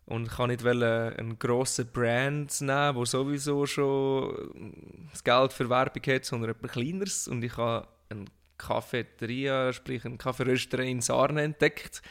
[0.06, 6.04] Und ich kann nicht einen grossen Brand nehmen, der sowieso schon das Geld für Werbung
[6.08, 7.28] hat, sondern etwas Kleineres.
[7.28, 8.26] Und ich habe eine
[8.58, 12.02] Cafeteria, sprich eine Kaffeerösterei in Sarne entdeckt.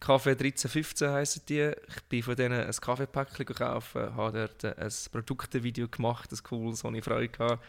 [0.00, 1.70] Kaffee 1315 heissen die.
[1.88, 6.90] Ich bin von denen ein Kaffeepäckchen gekauft, habe dort ein Produktevideo gemacht, ein cooles, wo
[6.90, 7.60] ich Freude hatte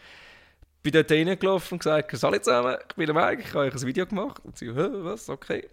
[0.86, 3.86] bin dort reingelaufen und gesagt, «Salut zusammen, ich bin der Mike, ich habe euch ein
[3.86, 5.68] Video gemacht.» Und sie, «Hä, was, okay.»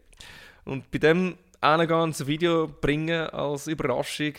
[0.66, 4.34] Und bei dem einen ganzen Video bringen als Überraschung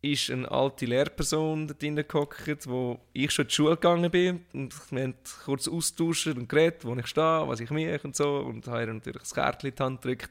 [0.00, 4.44] ist eine alte Lehrperson dort reingehockt, wo ich schon in die Schule gegangen bin.
[4.52, 5.14] Und wir haben
[5.44, 8.38] kurz austauscht und geredet, wo ich stehe, was ich mich und so.
[8.38, 10.30] Und habe ihr natürlich das Kärtchen in die Hand gedrückt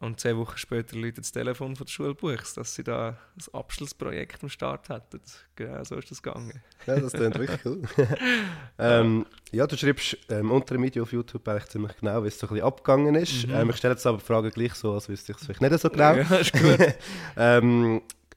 [0.00, 3.44] und zwei Wochen später läutet das Telefon von der Schule Buchs, dass sie da ein
[3.52, 5.20] Abschlussprojekt am Start hatten.
[5.56, 6.62] Genau, so ist das gegangen.
[6.86, 7.82] Ja, das klingt wirklich cool.
[8.78, 12.38] ähm, ja, du schreibst ähm, unter dem Video auf YouTube eigentlich ziemlich genau, wie es
[12.38, 13.48] so ein bisschen abgegangen ist.
[13.48, 13.54] Mhm.
[13.54, 15.80] Ähm, ich stelle jetzt aber die Frage gleich so, als wüsste ich es vielleicht nicht
[15.80, 16.14] so genau.
[16.14, 16.94] Ja, ist gut.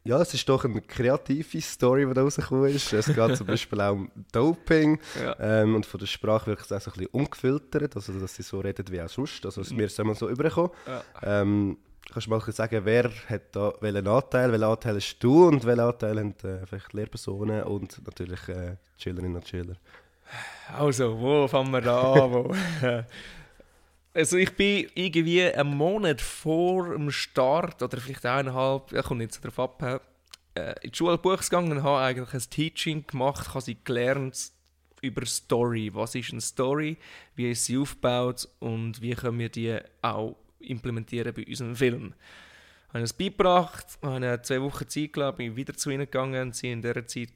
[0.04, 2.92] ja, es ist doch eine kreative Story, die da rausgekommen ist.
[2.92, 5.00] Es geht zum Beispiel auch um Doping.
[5.22, 5.36] Ja.
[5.40, 8.44] Ähm, und von der Sprache wirkt es auch so ein bisschen ungefiltert, also dass sie
[8.44, 9.46] so reden wie auch sonst.
[9.46, 10.72] Also es mir ist immer so übergekommen.
[10.88, 11.04] Ja.
[11.22, 11.78] Ähm,
[12.12, 14.52] kannst du mal sagen, wer hat da welchen Anteil?
[14.52, 19.04] Welchen Anteil hast du und welchen Anteil haben äh, vielleicht Lehrpersonen und natürlich äh, die
[19.04, 19.76] Schülerinnen und Schüler?
[20.76, 22.56] Also, wo fangen wir da an?
[24.14, 29.34] Also ich bin irgendwie einen Monat vor dem Start, oder vielleicht eineinhalb, ja, kommt nicht
[29.34, 30.02] so drauf ab,
[30.56, 34.52] äh, in die Schule gegangen und habe eigentlich ein Teaching gemacht, habe gelernt
[35.02, 35.92] über Story.
[35.94, 36.98] Was ist eine Story?
[37.36, 38.48] Wie ist sie aufgebaut?
[38.60, 42.14] Und wie können wir die auch implementieren bei unserem Film?
[42.90, 46.52] Ich habe es beigebracht, habe zwei Wochen Zeit gelassen, bin wieder zu ihnen gegangen.
[46.52, 47.30] Sie in dieser Zeit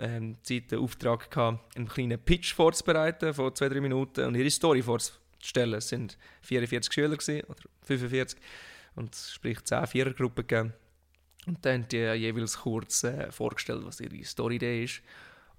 [0.00, 4.50] ähm, Zeit den Auftrag gehabt, einen kleinen Pitch vorzubereiten von zwei, drei Minuten und ihre
[4.50, 4.82] Story
[5.42, 5.74] vorzustellen.
[5.74, 8.38] Es sind 44 Schüler gewesen, oder 45
[8.94, 10.72] und sprich 10 Vierergruppen gegeben.
[11.46, 15.02] Und dann haben die jeweils kurz äh, vorgestellt, was ihre Story-Idee ist.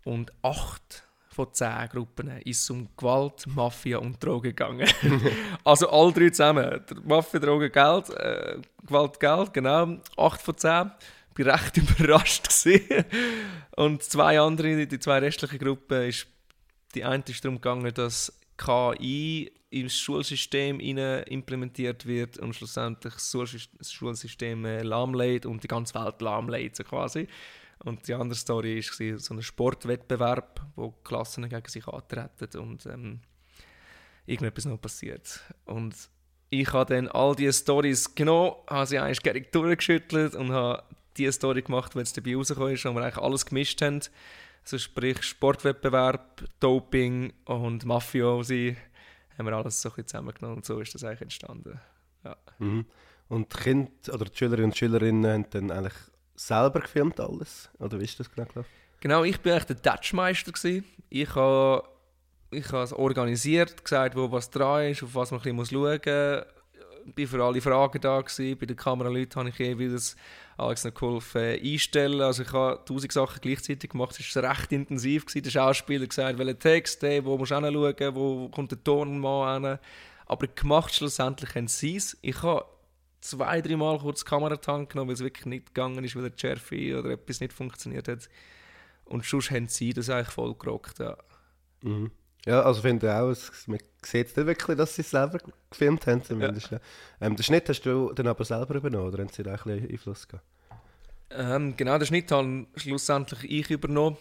[0.06, 4.88] Und acht von zehn Gruppen ist um Gewalt, Mafia und Drogen gegangen.
[5.64, 6.82] also alle drei zusammen.
[7.04, 9.98] Mafia, Drogen, Geld, äh, Gewalt, Geld, genau.
[10.16, 10.92] Acht von zehn.
[11.38, 12.48] Ich war recht überrascht.
[13.76, 16.28] Und zwei andere, die zwei restlichen Gruppen, ist,
[16.94, 24.66] die eine ist darum gegangen, dass KI ins Schulsystem implementiert wird und schlussendlich das Schulsystem
[24.66, 27.28] äh, lahmlegt und die ganze Welt lahmlegt, so quasi.
[27.84, 33.20] Und die andere Story war so ein Sportwettbewerb, wo Klassen gegen sich antreten und ähm,
[34.26, 35.42] irgendetwas noch passiert.
[35.66, 35.96] Und
[36.50, 40.84] ich habe dann all diese Stories genommen, habe sie eigentlich gerne durchgeschüttelt und habe
[41.18, 44.02] die Story gemacht, die jetzt dabei rausgekommen ist, wo wir eigentlich alles gemischt haben.
[44.64, 48.78] Also sprich Sportwettbewerb, Doping und Mafiosi,
[49.38, 51.80] haben wir alles so ein bisschen zusammengenommen und so ist das eigentlich entstanden.
[52.24, 52.38] Ja.
[52.60, 52.86] Mhm.
[53.28, 55.98] Und die Kinder oder die Schülerinnen und Schülerinnen haben dann eigentlich
[56.36, 57.70] selber gefilmt alles?
[57.80, 58.70] Oder wie ist das genau gelaufen?
[59.00, 60.52] Genau, ich bin eigentlich der Touchmeister.
[60.52, 60.86] Gewesen.
[61.10, 61.84] Ich habe
[62.54, 66.36] ich habe es organisiert, gesagt, wo was dran ist, auf was man ein bisschen schauen
[66.36, 66.63] muss.
[67.06, 68.22] War für alle Fragen da.
[68.22, 68.58] Gewesen.
[68.58, 70.16] Bei den Kameraleuten habe ich jeweils
[70.58, 72.22] Alex noch geholfen äh, einstellen.
[72.22, 74.20] Also ich habe tausend Sachen gleichzeitig gemacht.
[74.20, 75.26] Es war recht intensiv.
[75.26, 75.44] Gewesen.
[75.44, 79.80] Der Schauspieler gesagt, welchen Text, hey, wo musst du hinschauen, wo kommt der Tonmann hin.
[80.26, 82.18] Aber gemacht schlussendlich haben sie es.
[82.22, 82.66] Ich habe
[83.24, 87.00] zwei, dreimal kurz die Kamera genommen, weil es wirklich nicht gegangen ist, weil der Schärfe
[87.00, 88.30] oder etwas nicht funktioniert hat.
[89.06, 91.18] Und sonst haben sie das eigentlich voll gerockt, ja.
[91.82, 92.12] Mhm.
[92.46, 96.06] Ja, also finde ich auch, es, man sieht nicht wirklich, dass sie es selber gefilmt
[96.08, 96.72] haben zumindest.
[96.72, 96.80] Ja.
[97.22, 99.90] Ähm, den Schnitt hast du dann aber selber übernommen, oder haben sie da ein bisschen
[99.90, 100.46] Einfluss gehabt?
[101.30, 104.18] Ähm, genau, den Schnitt habe schlussendlich ich übernommen.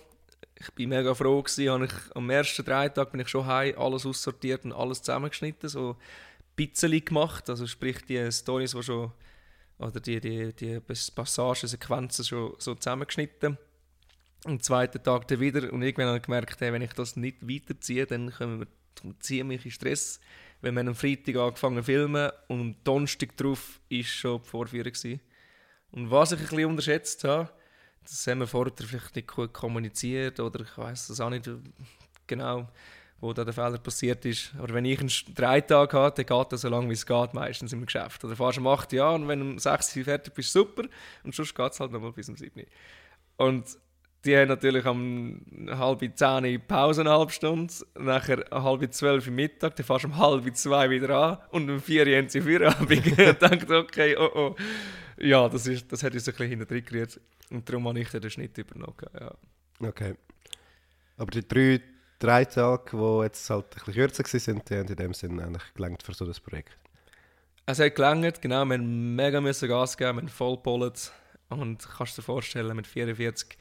[0.55, 3.75] ich bin mega froh gewesen, habe ich, am ersten drei Tagen bin ich schon heim,
[3.77, 5.97] alles aussortiert und alles zusammengeschnitten, so
[6.55, 9.11] bisschen gemacht, also sprich die Stories, die schon,
[9.79, 13.59] oder die, die, die Passagen, Sequenzen schon so zusammengeschnitten.
[14.45, 17.49] Am zweiten Tag dann wieder und irgendwann habe ich gemerkt, hey, wenn ich das nicht
[17.49, 20.21] weiterziehe, dann können wir, mich in Stress.
[20.61, 24.93] Wenn wir am Freitag angefangen zu filmen und am Donnerstag drauf ist schon die Vorführung
[24.93, 25.21] gewesen.
[25.93, 27.51] Und was ich ein bisschen unterschätzt habe,
[28.03, 31.49] das haben wir vorher vielleicht nicht gut kommuniziert oder ich weiß das auch nicht
[32.27, 32.69] genau,
[33.21, 34.53] wo da der Fehler passiert ist.
[34.59, 37.35] Aber wenn ich einen drei Tage habe, dann geht das so lange, wie es geht,
[37.35, 38.25] meistens im Geschäft.
[38.25, 40.83] Oder fährst um 8 Jahre und wenn du um 6 Uhr fertig bist, super.
[41.23, 42.65] Und sonst geht es halt nochmal bis um 7
[43.37, 43.79] Und
[44.25, 49.33] die haben natürlich um halb zehn Pause eine halbe Stunde, nachher um halb zwölf Uhr
[49.33, 52.41] Mittag, dann fährst du um halb zwei wieder an und um vier Uhr haben sie
[52.41, 53.07] Feierabend.
[53.19, 54.57] ich dachte, okay, oh oh.
[55.19, 58.31] Ja, das, ist, das hat uns ein bisschen hinten gerührt und darum habe ich den
[58.31, 58.97] Schnitt übernommen.
[59.19, 59.33] Ja.
[59.87, 60.15] Okay.
[61.17, 61.81] Aber die drei,
[62.19, 65.75] drei Tage, die jetzt halt ein bisschen kürzer waren, die haben in dem Sinne eigentlich
[65.75, 66.77] gelangt für so das Projekt?
[67.67, 68.65] Es hat gelangt, genau.
[68.65, 70.59] Wir haben mega müssen Gas geben, wir haben voll
[71.49, 73.57] und kannst dir vorstellen, mit 44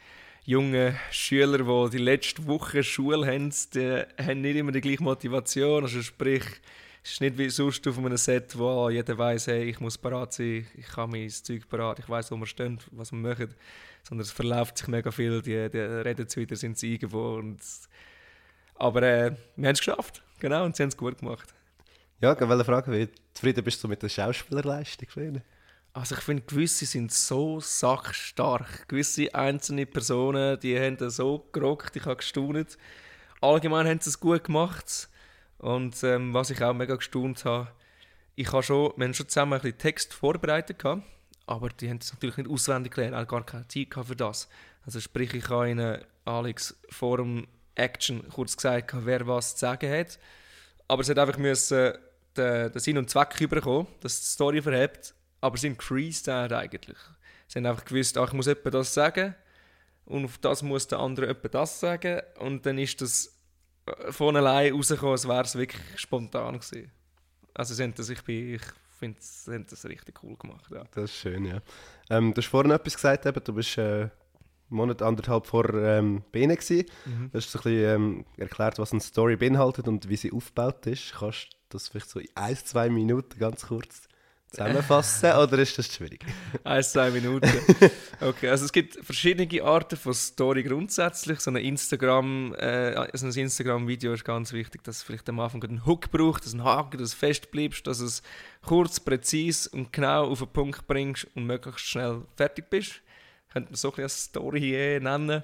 [0.46, 5.84] jungen Schüler, die die letzte Woche Schule haben, die haben nicht immer die gleiche Motivation.
[5.84, 6.44] Also sprich,
[7.04, 10.34] es ist nicht wie sonst auf einem Set, wo jeder weiß, hey, ich muss parat
[10.34, 13.54] sein, ich habe mein Zeug parat, ich weiß, wo wir stehen, was wir machen.
[14.04, 17.36] Sondern es verläuft sich mega viel, die, die reden zu wieder, sind sie irgendwo.
[17.36, 17.60] Und
[18.76, 21.54] aber äh, wir haben es geschafft, genau, und sie haben es gut gemacht.
[22.20, 25.42] Ja, ich wollte fragen, wie zufrieden bist du mit der Schauspielerleistung von ihnen?
[25.94, 28.88] Also ich finde, gewisse sind so sachstark.
[28.88, 32.78] Gewisse einzelne Personen, die haben das so gerockt, ich habe gestaunt.
[33.42, 35.10] Allgemein haben sie es gut gemacht.
[35.58, 37.68] Und ähm, was ich auch mega gestaunt habe,
[38.36, 41.04] ich habe schon, wir haben schon zusammen ein bisschen Text vorbereitet gehabt,
[41.46, 44.48] aber die haben es natürlich nicht auswendig gelernt, auch gar keine Zeit für das.
[44.86, 47.24] Also sprich, ich habe ihnen Alex vor
[47.76, 50.18] Action kurz gesagt, wer was zu sagen hat.
[50.88, 51.94] Aber sie hat einfach müssen
[52.38, 56.98] den, den Sinn und Zweck überkommen, dass die Story verhebt aber sie sind gefreestylt eigentlich.
[57.48, 59.36] Sie haben einfach gewusst, ach, ich muss etwa das sagen
[60.06, 63.38] und auf das muss der andere etwa das sagen und dann ist das
[63.88, 66.92] äh, von allein rausgekommen, als wäre es wirklich spontan gewesen.
[67.54, 68.62] Also sie haben das, ich, bin, ich
[68.98, 70.72] finde, sie haben das richtig cool gemacht.
[70.72, 70.84] Ja.
[70.94, 71.62] Das ist schön, ja.
[72.10, 74.12] Ähm, du hast vorhin etwas gesagt, eben, du bist äh, einen
[74.70, 76.86] Monat, anderthalb vor ähm, Bene gewesen.
[77.06, 77.32] Mhm.
[77.32, 80.86] Du hast so ein bisschen ähm, erklärt, was eine Story beinhaltet und wie sie aufgebaut
[80.88, 81.14] ist.
[81.20, 84.08] Kannst du das vielleicht so in ein, zwei Minuten ganz kurz
[84.52, 86.26] zusammenfassen oder ist das schwierig?
[86.64, 87.50] Ein, zwei Minuten.
[88.20, 91.40] Okay, also es gibt verschiedene Arten von Story grundsätzlich.
[91.40, 95.64] So ein Instagram, äh, also ein Instagram-Video ist ganz wichtig, dass es vielleicht am Anfang
[95.64, 98.22] einen Hook braucht, dass ein Haken, dass du fest bleibst, dass es
[98.64, 103.02] kurz, präzise und genau auf den Punkt bringst und möglichst schnell fertig bist.
[103.52, 105.44] Könnte man so ein bisschen Story äh, nennen.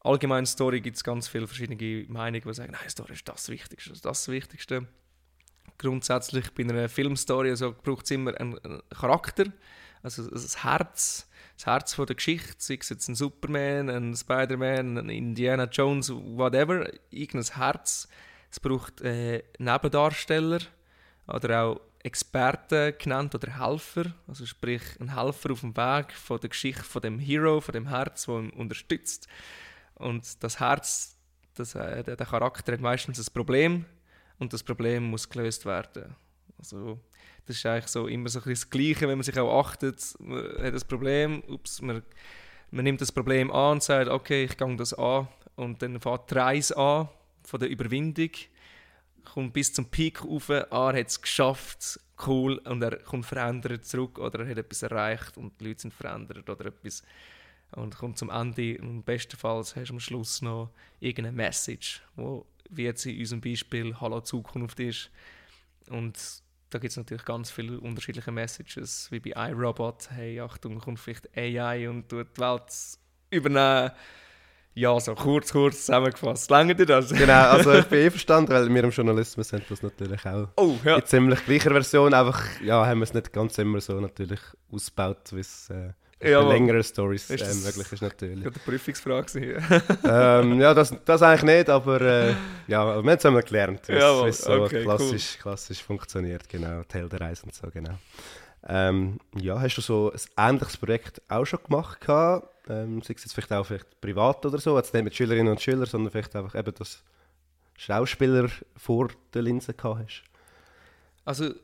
[0.00, 3.92] Allgemein Story gibt es ganz viele verschiedene Meinungen, die sagen, nein, Story ist das Wichtigste,
[3.92, 4.86] ist das Wichtigste
[5.78, 8.58] grundsätzlich bei einer Filmstory also braucht es immer einen,
[8.90, 9.46] Charakter,
[10.02, 14.98] also das Herz, das Herz von der Geschichte, sei es jetzt ein Superman, ein Spider-Man,
[14.98, 18.08] ein Indiana Jones, whatever, irgendein Herz.
[18.50, 20.60] Es braucht äh, Nebendarsteller
[21.26, 26.50] oder auch Experten genannt oder Helfer, also sprich ein Helfer auf dem Weg von der
[26.50, 29.26] Geschichte von dem Hero, von dem Herz, das ihn unterstützt.
[29.94, 31.16] Und das Herz,
[31.54, 33.86] das, äh, der Charakter hat meistens ein Problem
[34.38, 36.14] und das Problem muss gelöst werden.
[36.58, 36.98] Also,
[37.46, 40.44] das ist eigentlich so immer so ein das Gleiche, wenn man sich auch achtet, man
[40.58, 42.02] hat das Problem, ups, man,
[42.70, 46.30] man nimmt das Problem an und sagt, okay, ich gehe das an und dann fährt
[46.30, 47.08] die Reise an
[47.44, 48.30] von der Überwindung,
[49.24, 53.84] kommt bis zum Peak rauf, ah, er hat es geschafft, cool, und er kommt verändert
[53.84, 57.02] zurück oder er hat etwas erreicht und die Leute sind verändert oder etwas
[57.72, 60.70] und kommt zum Ende und bestenfalls hast du am Schluss noch
[61.00, 65.10] irgendeine Message, wo wie jetzt in unserem Beispiel Hallo Zukunft ist.
[65.88, 66.16] Und
[66.70, 71.36] da gibt es natürlich ganz viele unterschiedliche Messages, wie bei iRobot, hey Achtung, kommt vielleicht
[71.36, 72.72] AI und tut die Welt
[73.30, 73.92] übernehmen.
[74.74, 76.50] Ja, so kurz, kurz zusammengefasst.
[76.50, 77.08] Lange dir das?
[77.08, 80.96] Genau, also ich bin einverstanden, weil wir im Journalismus haben das natürlich auch oh, ja.
[80.96, 85.32] in ziemlich gleicher Version, einfach ja, haben wir es nicht ganz immer so natürlich ausgebaut,
[85.32, 85.70] wie es...
[85.70, 88.44] Äh, ja, längere Stories äh, möglich ist natürlich.
[88.44, 89.62] Das war eine Prüfungsfrage.
[90.04, 92.34] ähm, ja, das, das eigentlich nicht, aber äh,
[92.66, 95.42] ja, wir haben es einmal gelernt, wie es so okay, klassisch, cool.
[95.42, 97.98] klassisch funktioniert, genau, Teil der Reise und so, genau.
[98.68, 102.48] Ähm, ja, hast du so ein ähnliches Projekt auch schon gemacht gehabt?
[102.68, 105.60] Ähm, sei es jetzt vielleicht auch vielleicht privat oder so, jetzt nicht mit Schülerinnen und
[105.60, 107.04] Schülern, sondern vielleicht einfach eben, dass
[107.76, 110.24] Schauspieler vor der Linse gehabt hast?
[111.24, 111.54] Also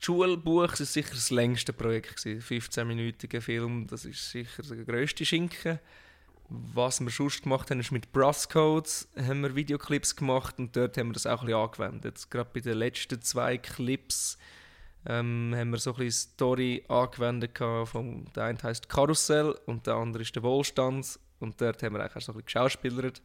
[0.00, 2.18] Schulbuch war sicher das längste Projekt.
[2.18, 5.78] 15-minütiger Film, das ist sicher der grösste Schinken.
[6.48, 11.08] Was wir sonst gemacht haben, ist mit Bruscodes haben wir Videoclips gemacht und dort haben
[11.08, 12.30] wir das auch ein bisschen angewendet.
[12.30, 14.38] Gerade bei den letzten zwei Clips
[15.04, 17.58] ähm, haben wir so ein bisschen Story angewendet.
[17.58, 21.18] Vom, der eine heißt Karussell und der andere ist der Wohlstand.
[21.38, 23.20] Und dort haben wir eigentlich auch so ein bisschen geschauspielert.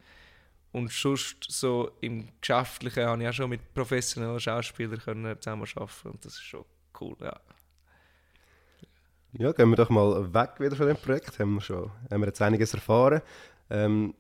[0.74, 6.10] Und sonst so im Geschäftlichen habe ich auch schon mit professionellen Schauspielern können zusammen arbeiten
[6.10, 6.66] und das ist schon
[7.00, 7.40] cool, ja.
[9.34, 11.40] Ja, gehen wir doch mal weg wieder von dem Projekt.
[11.40, 13.22] Haben wir schon haben wir jetzt einiges erfahren.
[13.70, 14.16] Ähm,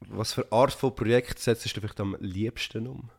[0.00, 3.10] was für Art von Projekt setzt du vielleicht am liebsten um?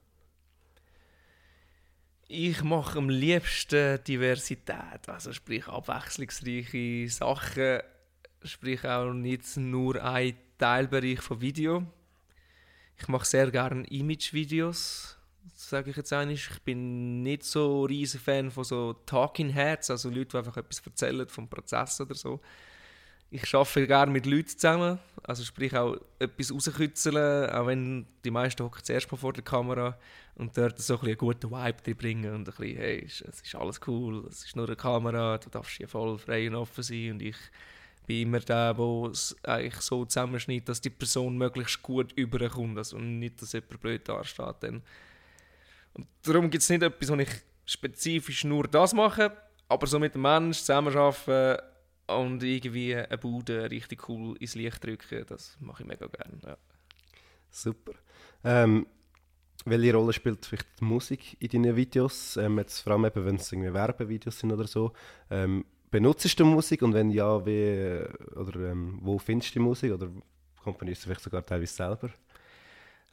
[2.27, 7.81] Ich mache am liebsten Diversität, also sprich abwechslungsreiche Sachen,
[8.43, 11.83] sprich auch nicht nur ein Teilbereich von Video.
[13.03, 15.17] Ich mache sehr gerne Image-Videos,
[15.53, 16.49] sage ich jetzt eigentlich.
[16.49, 20.55] Ich bin nicht so ein riesen Fan von so Talking Heads, also Leute, die einfach
[20.55, 22.39] etwas erzählen vom Prozess oder so.
[23.29, 28.63] Ich arbeite gerne mit Leuten zusammen, also sprich auch etwas rauskitzeln, auch wenn die meisten
[28.63, 29.99] hocken zuerst mal vor der Kamera
[30.35, 33.81] und dort so ein einen guten Vibe bringen und ein bisschen, hey, es ist alles
[33.85, 37.21] cool, es ist nur eine Kamera, du darfst hier voll frei und offen sein und
[37.21, 37.35] ich
[38.05, 42.97] bin immer der, der es eigentlich so zusammenschneidet, dass die Person möglichst gut überkommt also
[42.97, 44.55] und nicht, dass jemand blöd dasteht.
[44.61, 44.81] Dann.
[45.93, 47.29] Und darum gibt es nicht etwas, wo ich
[47.65, 49.31] spezifisch nur das mache,
[49.67, 51.63] aber so mit dem Menschen zusammenarbeiten
[52.07, 56.37] und irgendwie eine Bude richtig cool ins Licht drücken, das mache ich mega gerne.
[56.43, 56.57] Ja.
[57.49, 57.93] Super.
[58.43, 58.87] Ähm,
[59.65, 62.35] welche Rolle spielt vielleicht die Musik in deinen Videos?
[62.35, 64.91] Ähm, jetzt vor allem wenn es Werbevideos sind oder so.
[65.29, 68.03] Ähm, benutzt du Musik und wenn ja, wie,
[68.35, 70.09] oder ähm, wo findest du die Musik oder
[70.63, 72.09] komponierst du vielleicht sogar teilweise selber?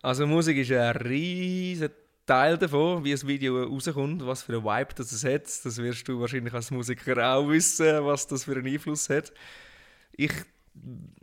[0.00, 1.92] Also Musik ist ein riesiger
[2.24, 5.42] Teil davon, wie das Video rauskommt, was für einen Vibe das es hat.
[5.62, 9.30] Das wirst du wahrscheinlich als Musiker auch wissen, was das für einen Einfluss hat.
[10.12, 10.32] Ich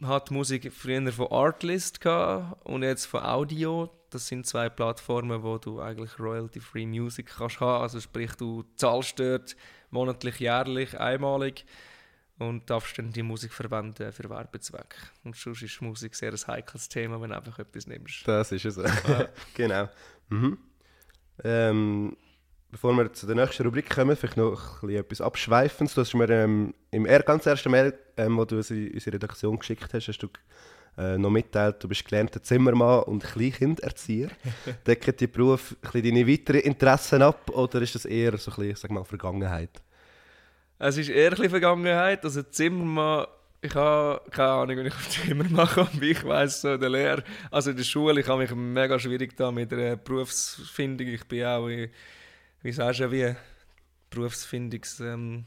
[0.04, 3.90] hatte Musik früher von Artlist und jetzt von Audio.
[4.12, 7.82] Das sind zwei Plattformen, wo du eigentlich royalty-free Music kannst haben.
[7.82, 9.56] Also sprich, du zahlst dort
[9.90, 11.66] monatlich, jährlich, einmalig
[12.40, 14.96] und darfst dann die Musik verwenden für Werbezweck.
[15.24, 18.28] Und sonst ist Musik sehr ein heikles Thema, wenn du einfach etwas nimmst.
[18.28, 18.76] Das ist es.
[18.78, 19.30] Ja.
[19.56, 19.90] genau.
[20.30, 20.58] Mhm.
[21.44, 22.18] Ähm,
[22.72, 25.96] bevor wir zu der nächsten Rubrik kommen, vielleicht noch ein etwas Abschweifendes.
[25.96, 29.58] Du hast mir ähm, im ganz ersten Mail, ähm, wo du uns in unsere Redaktion
[29.58, 30.28] geschickt hast, hast du
[30.98, 34.30] äh, noch mitteilt, du bist gelernter Zimmermann und Kleinkinderzieher.
[34.88, 38.92] Decken die Beruf deine weiteren Interessen ab oder ist das eher so ein bisschen, sag
[38.92, 39.70] mal, Vergangenheit?
[40.80, 42.24] Es ist eher ein Vergangenheit.
[42.24, 43.28] Also Zimmermann,
[43.62, 46.90] ich habe keine Ahnung, wenn ich auf Zimmermann komme, wie ich weiss, so in der
[46.90, 47.24] Lehre.
[47.52, 51.08] Also in der Schule, ich habe mich mega schwierig da mit der Berufsfindung.
[51.08, 51.92] Ich bin auch, wie,
[52.64, 53.36] wie sagst du, wie
[54.10, 55.00] Berufsfindungs...
[55.00, 55.46] Ähm,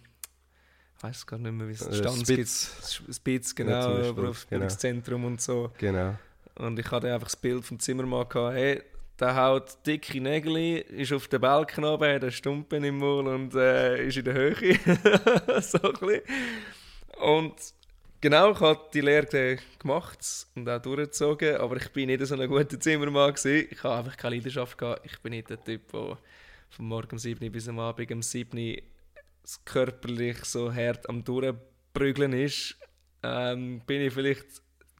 [1.01, 2.49] weiß gar nicht mehr, wie es äh, Stand gibt.
[2.49, 5.33] Spitz, genau, ja, Berufsbildungszentrum genau.
[5.33, 5.73] und so.
[5.79, 6.15] Genau.
[6.57, 8.83] Und ich hatte einfach das Bild vom Zimmermann gehabt, hey,
[9.19, 13.55] der haut dicke Nägel, ist auf den Balken oben, hat einen Stumpen im Mund und
[13.55, 14.55] äh, ist in der Höhe.
[15.61, 16.23] so ein bisschen.
[17.21, 17.55] Und
[18.21, 22.49] genau, ich habe die Lehre gemacht und auch durchgezogen, aber ich bin nicht so ein
[22.49, 23.69] guter Zimmermann gewesen.
[23.71, 25.05] Ich habe einfach keine Leidenschaft gehabt.
[25.05, 26.19] Ich bin nicht der Typ, der
[26.71, 28.77] von morgen um 7 bis am Abend um 7
[29.65, 32.77] körperlich so hart am Durchprügeln ist,
[33.23, 34.47] ähm, bin ich vielleicht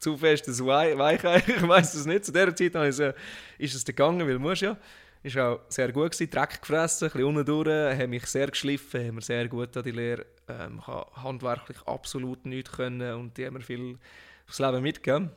[0.01, 1.37] zu fest ein Weichei.
[1.47, 2.25] Ich weiß es nicht.
[2.25, 3.11] Zu dieser Zeit also,
[3.57, 4.77] ist es gegangen, weil muss ja.
[5.23, 9.05] Ist auch sehr gut gewesen, Dreck gefressen, ein bisschen unten durch, habe mich sehr geschliffen,
[9.05, 10.25] haben mir sehr gut an die Lehre.
[10.47, 13.99] Ähm, ich handwerklich absolut nichts können und die haben mir viel
[14.47, 15.29] aufs Leben mitgegeben.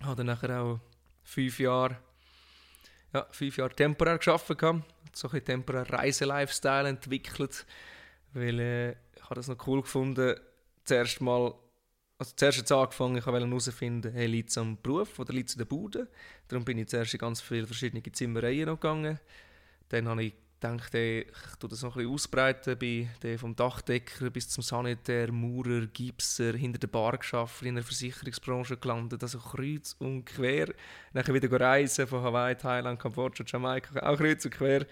[0.00, 0.80] Ich habe dann nachher auch
[1.22, 1.96] fünf Jahre,
[3.12, 7.64] ja, fünf Jahre temporär gearbeitet, so ein temporär Reiselifestyle entwickelt
[8.34, 10.34] weil äh, ich habe das noch cool gefunden,
[10.84, 11.54] zuerst mal,
[12.18, 15.54] also zuerst jetzt angefangen, ich wollte herausfinden, hey, liegt es am Beruf oder liegt es
[15.54, 16.08] in der Bude?
[16.48, 19.18] Darum bin ich zuerst in ganz viele verschiedene Zimmereien noch gegangen.
[19.88, 24.30] Dann habe ich gedacht, ey, ich tue das noch ein bisschen ausbreiten, bin vom Dachdecker
[24.30, 29.94] bis zum Sanitär, Maurer, Gipser, hinter der Bar geschafft, in der Versicherungsbranche gelandet, also kreuz
[29.98, 30.72] und quer.
[31.12, 34.86] Dann wieder reisen von Hawaii, Thailand, Kambodscha, Jamaika, auch kreuz und quer.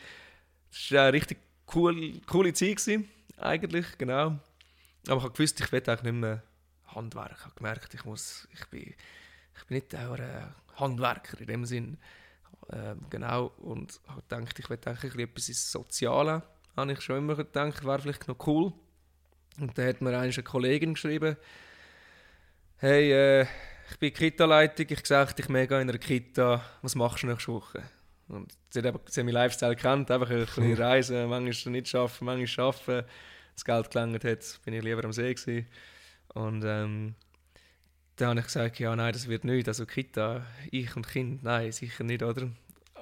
[0.70, 1.38] Das war eine richtig
[1.74, 2.76] cool, coole Zeit.
[2.76, 3.08] Gewesen
[3.38, 4.38] eigentlich, genau.
[5.08, 6.42] Aber ich habe gewusst, ich will eigentlich nicht mehr
[6.86, 7.36] Handwerk.
[7.38, 8.94] Ich habe gemerkt, ich, muss, ich, bin,
[9.56, 11.98] ich bin nicht ein Handwerker in dem Sinn.
[12.72, 16.42] Ähm, genau, und habe gedacht, ich will eigentlich etwas ins Soziale.
[16.76, 18.72] Habe ich schon immer gedacht, wäre vielleicht noch cool.
[19.60, 21.36] Und dann hat mir eine Kollegin geschrieben,
[22.78, 23.46] hey, äh,
[23.90, 27.82] ich bin Kita-Leitung, ich gesagt, ich mega in einer Kita, was machst du nächste Woche?
[28.28, 32.24] Und sie hat, sie hat meinen Lifestyle kennt, einfach ein bisschen reisen, manchmal nicht arbeiten,
[32.24, 33.06] manchmal arbeiten
[33.54, 35.66] das Geld gelangt hat, bin ich lieber am See gewesen.
[36.34, 37.14] Und ähm,
[38.16, 39.68] dann habe ich gesagt, ja, nein, das wird nicht.
[39.68, 42.48] Also Kita, ich und Kind, nein, sicher nicht, oder?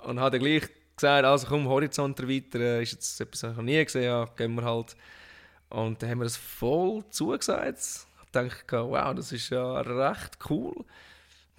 [0.04, 3.64] Und habe dann gleich gesagt, also komm, Horizont erweitern, ist jetzt etwas, was ich noch
[3.64, 4.96] nie gesehen habe, gehen wir halt.
[5.68, 7.78] Und dann haben wir das voll zugesagt.
[7.78, 10.84] Ich dachte, wow, das ist ja recht cool.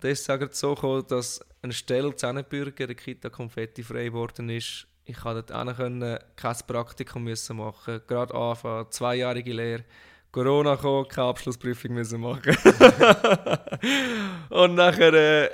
[0.01, 4.87] Das ist es so gekommen, dass eine Stelle Zähnebürger der Kita Konfetti frei geworden ist.
[5.05, 9.85] Ich konnte dort können, kein Praktikum müssen machen, gerade anfangen, zweijährige Lehre.
[10.31, 12.55] Corona kam, keine Abschlussprüfung müssen machen.
[14.49, 15.49] und nachher, äh,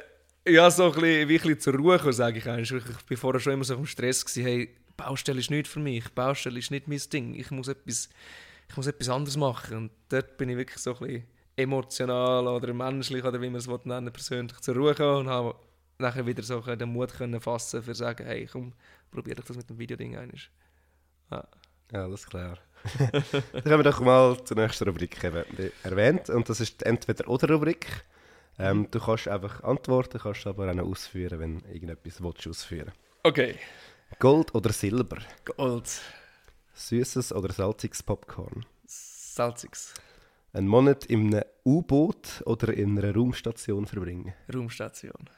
[0.47, 2.71] ja, so ein bisschen, wie ein bisschen zur Ruhe kommen, sage ich eigentlich.
[2.71, 6.07] Ich war vorher schon immer so im Stress, gewesen, hey, Baustelle ist nicht für mich,
[6.13, 8.07] Baustelle ist nicht mein Ding, ich muss etwas,
[8.69, 9.77] ich muss etwas anderes machen.
[9.77, 11.27] Und dort bin ich wirklich so ein bisschen
[11.57, 15.55] emotional oder menschlich, oder wie man es nennen persönlich zur Ruhe gekommen und habe
[15.97, 18.73] nachher wieder so den Mut können fassen für sagen, hey, komm,
[19.11, 20.39] probiere ich das mit dem Videoding einmal.
[21.31, 21.47] Ja.
[21.91, 22.59] ja, alles klar.
[22.99, 25.21] Dann kommen wir doch mal zur nächsten Rubrik
[25.83, 28.05] erwähnt und das ist die Entweder-Oder-Rubrik.
[28.59, 32.91] Ähm, du kannst einfach antworten, kannst aber auch ausführen, wenn irgendetwas willst, ausführen
[33.23, 33.55] Okay.
[34.19, 35.17] Gold oder Silber?
[35.43, 36.01] Gold.
[36.73, 38.65] Süßes oder salziges Popcorn?
[38.85, 39.93] Salziges.
[40.53, 44.33] Einen Monat in einem U-Boot oder in einer Raumstation verbringen?
[44.53, 45.29] Raumstation.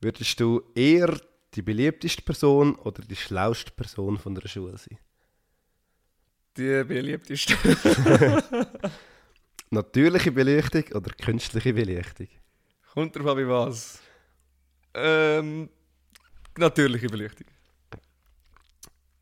[0.00, 1.18] Würdest du eher
[1.54, 4.98] die beliebteste Person oder die schlauste Person von der Schule sein?
[6.56, 7.54] Die beliebteste.
[9.70, 12.28] Natürliche Beleuchtung oder künstliche Beleuchtung?
[12.92, 14.00] Kommt drauf an, was.
[14.94, 15.68] Ähm,
[16.56, 17.46] natürliche Beleuchtung.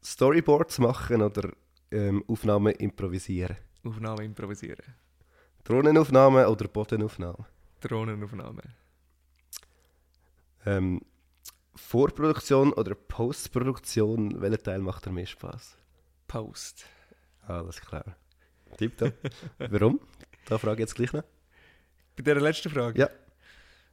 [0.04, 1.50] Storyboards machen oder
[1.90, 3.56] ähm, Aufnahmen improvisieren?
[3.84, 4.94] Aufnahmen improvisieren.
[5.64, 7.44] Drohnenaufnahmen oder Bodenaufnahmen?
[7.80, 8.74] Drohnenaufnahmen.
[10.66, 11.00] Ähm,
[11.74, 15.76] Vorproduktion oder Postproduktion, welcher Teil macht dir mehr Spaß?
[16.26, 16.86] Post.
[17.46, 18.16] Alles klar.
[18.76, 19.14] Tipptopp.
[19.58, 20.00] Warum?
[20.46, 21.24] Da frage ich jetzt gleich noch.
[22.16, 22.98] Bei der letzten Frage?
[22.98, 23.10] Ja.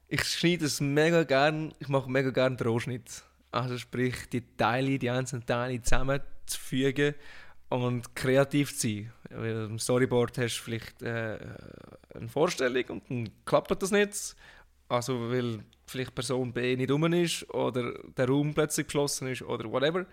[0.08, 3.24] Ich schneide es mega gern, ich mache mega gern Rohschnitt.
[3.52, 7.16] Also sprich, die Teile, die einzelnen Teile zusammenzufügen
[7.72, 9.11] und kreativ zu sein.
[9.30, 11.39] Weil im Storyboard hast du vielleicht äh,
[12.13, 14.36] eine Vorstellung und dann klappt das nicht.
[14.89, 19.72] Also weil vielleicht Person B nicht rum ist oder der Raum plötzlich geschlossen ist oder
[19.72, 20.05] whatever.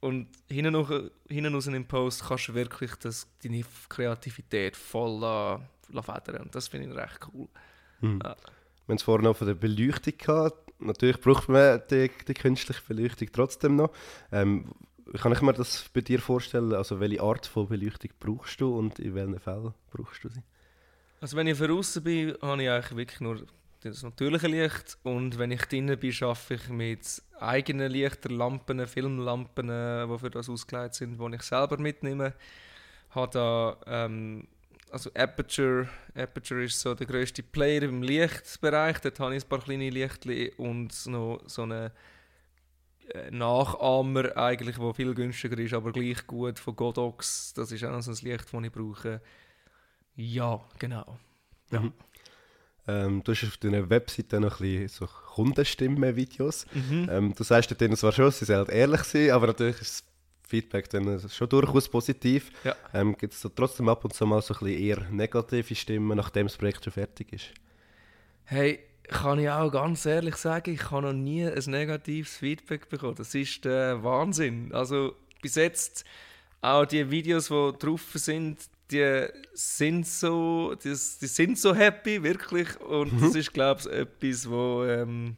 [0.00, 6.42] Und hinten raus im Post kannst du wirklich das, deine Kreativität voll äh, federn.
[6.42, 7.46] Und das finde ich recht cool.
[8.00, 8.18] Hm.
[8.24, 8.34] Ja.
[8.34, 10.72] Wir haben es vorhin noch von der Beleuchtung gehabt.
[10.80, 13.92] Natürlich braucht man die, die künstliche Beleuchtung trotzdem noch.
[14.32, 14.72] Ähm,
[15.20, 16.72] kann ich mir das bei dir vorstellen?
[16.72, 20.42] Also welche Art von Beleuchtung brauchst du und in welchen Fällen brauchst du sie?
[21.20, 23.46] Also wenn ich draußen bin, habe ich eigentlich wirklich nur
[23.82, 30.18] das natürliche Licht und wenn ich drinnen bin, arbeite ich mit eigenen Lichterlampen, Filmlampen, die
[30.18, 32.32] für das ausgelegt sind, die ich selber mitnehme.
[33.10, 34.46] Habe da, ähm,
[34.90, 39.60] also Aperture, Aperture ist so der grösste Player im Lichtbereich, dort habe ich ein paar
[39.60, 41.90] kleine Lichtchen und noch so eine äh,
[43.30, 47.52] Nachahmer eigentlich, der viel günstiger ist, aber gleich gut von Godox.
[47.54, 49.20] Das ist auch noch so ein Licht, das ich brauche.
[50.14, 51.18] Ja, genau.
[51.70, 51.80] Ja.
[51.80, 51.92] Mhm.
[52.88, 56.66] Ähm, du hast auf deiner Webseite noch ein bisschen so Kundenstimmen-Videos.
[56.72, 57.08] Mhm.
[57.10, 60.04] Ähm, du sagst denen zwar schon, sie sollen ehrlich sein, aber natürlich ist das
[60.48, 62.50] Feedback dann schon durchaus positiv.
[62.64, 62.74] Ja.
[62.92, 66.16] Ähm, Gibt es so trotzdem ab und zu mal so ein bisschen eher negative Stimmen,
[66.16, 67.52] nachdem das Projekt schon fertig ist?
[68.44, 73.16] Hey, kann ich auch ganz ehrlich sagen, ich habe noch nie ein negatives Feedback bekommen.
[73.16, 74.72] Das ist der Wahnsinn.
[74.72, 76.04] Also bis jetzt
[76.60, 78.58] auch die Videos, die drauf sind,
[78.90, 82.80] die sind so, die, die sind so happy, wirklich.
[82.80, 83.20] Und mhm.
[83.20, 85.36] das ist, glaube ich, etwas, wo, ähm,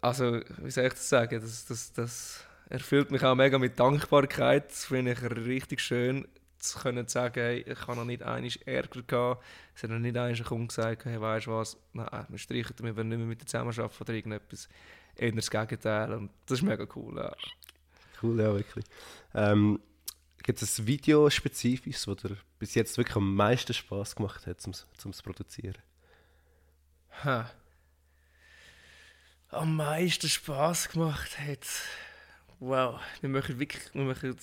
[0.00, 4.70] also, wie soll ich das sagen, das, das, das erfüllt mich auch mega mit Dankbarkeit.
[4.70, 6.28] Das finde ich richtig schön,
[6.58, 9.44] zu können sagen, hey, ich habe noch nicht einmal Ärger gehabt.
[9.78, 12.74] Es hat noch nicht einmal ein Kunde gesagt, hey, weißt du was, nein, wir streichen,
[12.80, 14.68] wir wollen nicht mehr mit dir zusammenarbeiten oder irgendetwas.
[15.14, 16.14] Eher das Gegenteil.
[16.14, 17.32] Und das ist mega cool, ja.
[18.20, 18.84] Cool, ja, wirklich.
[19.34, 19.78] Ähm,
[20.42, 24.60] Gibt es ein Video spezifisches, das dir bis jetzt wirklich am meisten Spaß gemacht hat,
[24.60, 25.78] zum, zum zu produzieren?
[27.22, 27.48] Ha.
[29.50, 31.68] Am meisten Spaß gemacht hat.
[32.58, 34.36] Wow, wir machen wirklich, wir machen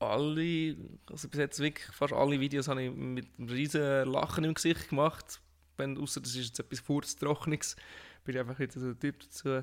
[0.00, 0.76] alle,
[1.10, 4.88] also bis jetzt wirklich fast alle Videos habe ich mit einem riesen Lachen im Gesicht
[4.88, 5.40] gemacht.
[5.76, 7.76] Wenn, außer das ist jetzt etwas Furztrockenes,
[8.24, 9.62] bin ich einfach wieder so der Typ dazu.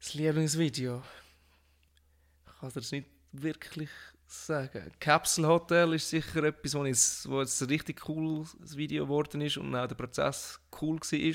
[0.00, 1.02] Das Lieblingsvideo.
[2.46, 3.90] Ich kann das nicht wirklich
[4.26, 4.92] sagen.
[5.00, 9.74] Capsule Hotel ist sicher etwas, wo, ich, wo ein richtig cooles Video geworden ist und
[9.74, 11.34] auch der Prozess cool war.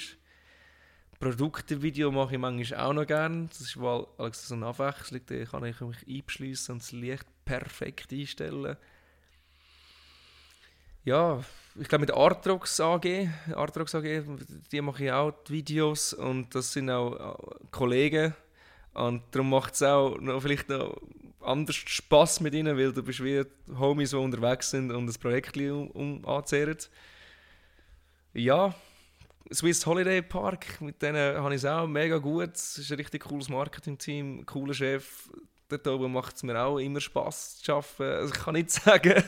[1.19, 3.47] Produktevideo mache ich manchmal auch noch gerne.
[3.47, 7.25] Das ist weil also so eine Abwechslung, da kann ich mich einschliessen und das Licht
[7.49, 8.77] perfekt einstellen.
[11.03, 11.43] ja,
[11.79, 14.23] ich glaube mit Artrox AG, Artrox AG,
[14.71, 18.35] die mache ich auch die Videos und das sind auch äh, Kollegen
[18.93, 20.95] und darum macht es auch noch vielleicht noch
[21.41, 23.43] anders Spaß mit ihnen, weil du bist wie
[23.79, 26.77] Homies, die unterwegs sind und das Projekt um, um anzehren.
[28.33, 28.75] Ja,
[29.51, 32.51] Swiss Holiday Park, mit denen habe ich es auch mega gut.
[32.53, 35.29] Es ist ein richtig cooles Marketing-Team, cooler Chef.
[35.69, 38.03] Dort oben macht es mir auch immer Spaß zu arbeiten.
[38.03, 39.23] Also ich kann nicht sagen,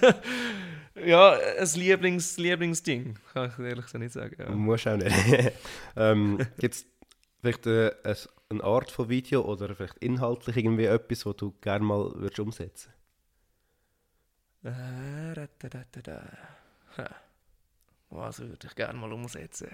[1.06, 4.36] ja, ein Lieblings Lieblingsding, kann ich ehrlich nicht sagen.
[4.38, 4.50] Ja.
[4.50, 5.16] Muss auch nicht.
[5.96, 6.86] ähm, Gibt es
[7.40, 7.92] vielleicht äh,
[8.50, 12.92] eine Art von Video oder vielleicht inhaltlich irgendwie etwas, was du gerne mal würdest umsetzen
[14.64, 15.48] äh.
[18.10, 19.70] Was würde ich gerne mal umsetzen?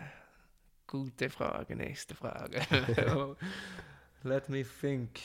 [0.85, 2.61] Gute Frage, nächste Frage.
[4.23, 5.19] Let me think.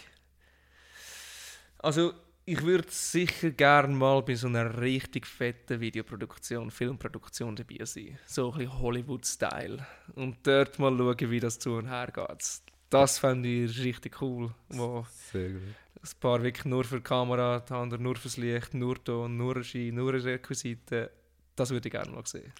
[1.83, 2.14] Also,
[2.45, 8.18] ich würde sicher gerne mal bei so einer richtig fetten Videoproduktion, Filmproduktion dabei sein.
[8.24, 9.85] So ein bisschen Hollywood-Style.
[10.14, 12.62] Und dort mal schauen, wie das zu und her geht.
[12.89, 14.55] Das fände ich richtig cool.
[14.68, 15.62] Wo Sehr gut.
[16.03, 19.57] ein paar wirklich nur für die Kamera, die anderen nur fürs Licht, nur Ton, nur
[19.57, 21.11] Regie, nur Requisite.
[21.57, 22.53] Das würde ich gerne mal sehen.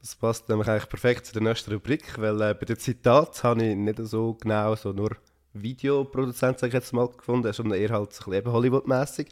[0.00, 3.64] Das passt nämlich eigentlich perfekt zu der nächsten Rubrik, weil äh, bei den Zitaten habe
[3.64, 5.16] ich nicht so genau so nur
[5.62, 9.28] Videoproduzent, sage ich jetzt mal, gefunden, sondern eher halt so ein bisschen Hollywood-mässig.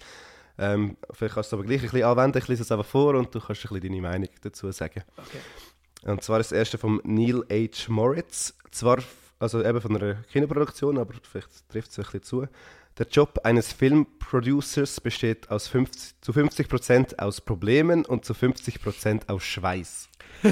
[0.59, 3.15] Ähm, vielleicht kannst du es aber gleich ein bisschen anwenden, ich lese es einfach vor
[3.15, 5.03] und du kannst ein bisschen deine Meinung dazu sagen.
[5.17, 6.11] Okay.
[6.11, 7.91] Und zwar ist das erste von Neil H.
[7.91, 8.99] Moritz, zwar
[9.39, 12.47] also eben von einer Kinoproduktion, aber vielleicht trifft es ein bisschen zu.
[12.99, 19.43] Der Job eines Filmproducers besteht aus 50, zu 50% aus Problemen und zu 50% aus
[19.43, 20.09] Schweiß.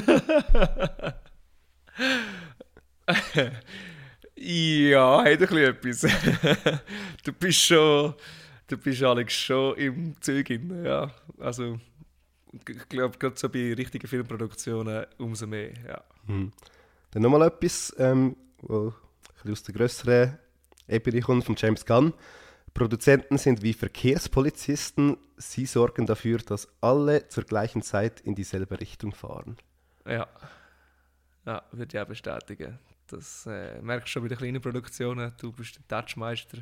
[4.43, 6.01] ja, hat ein bisschen etwas.
[7.23, 8.13] du bist schon,
[8.67, 11.11] du bist Alex schon im Zeug drin, ja.
[11.39, 11.79] Also,
[12.51, 16.03] ich glaube, gerade so bei richtigen Filmproduktionen umso mehr, ja.
[16.27, 16.51] Hm.
[17.11, 18.93] Dann nochmal etwas, ähm, wo
[19.43, 20.37] ein aus der grösseren
[20.87, 22.13] Ebene kommt, von James Gunn.
[22.73, 25.17] Produzenten sind wie Verkehrspolizisten.
[25.37, 29.57] Sie sorgen dafür, dass alle zur gleichen Zeit in dieselbe Richtung fahren.
[30.05, 30.27] Ja,
[31.45, 32.79] ja würde ich auch bestätigen.
[33.15, 35.33] Das äh, merkst du schon bei den kleinen Produktionen.
[35.39, 36.59] Du bist der Touchmeister.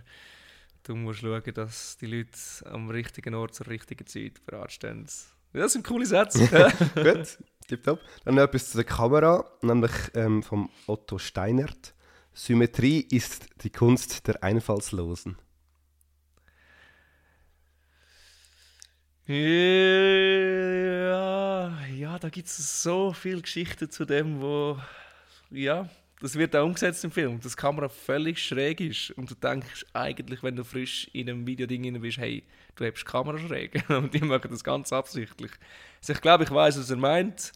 [0.83, 2.31] Du musst schauen, dass die Leute
[2.65, 5.07] am richtigen Ort zur richtigen Zeit bereitstehen.
[5.53, 6.47] Das sind coole Sätze.
[6.95, 7.37] Gut,
[7.67, 7.99] tipptopp.
[8.25, 11.93] Dann noch etwas zu der Kamera, nämlich ähm, vom Otto Steinert.
[12.33, 15.37] Symmetrie ist die Kunst der Einfallslosen.
[19.27, 19.35] Ja,
[21.87, 24.79] ja da gibt es so viele Geschichten zu dem, wo.
[25.51, 25.89] Ja,
[26.22, 29.86] das wird auch umgesetzt im Film, dass die Kamera völlig schräg ist und du denkst
[29.93, 32.43] eigentlich, wenn du frisch in einem Videoding drin bist, hey,
[32.76, 35.51] du hast die Kamera schräg und die machen das ganz absichtlich.
[35.99, 37.51] Also ich glaube, ich weiß, was er meint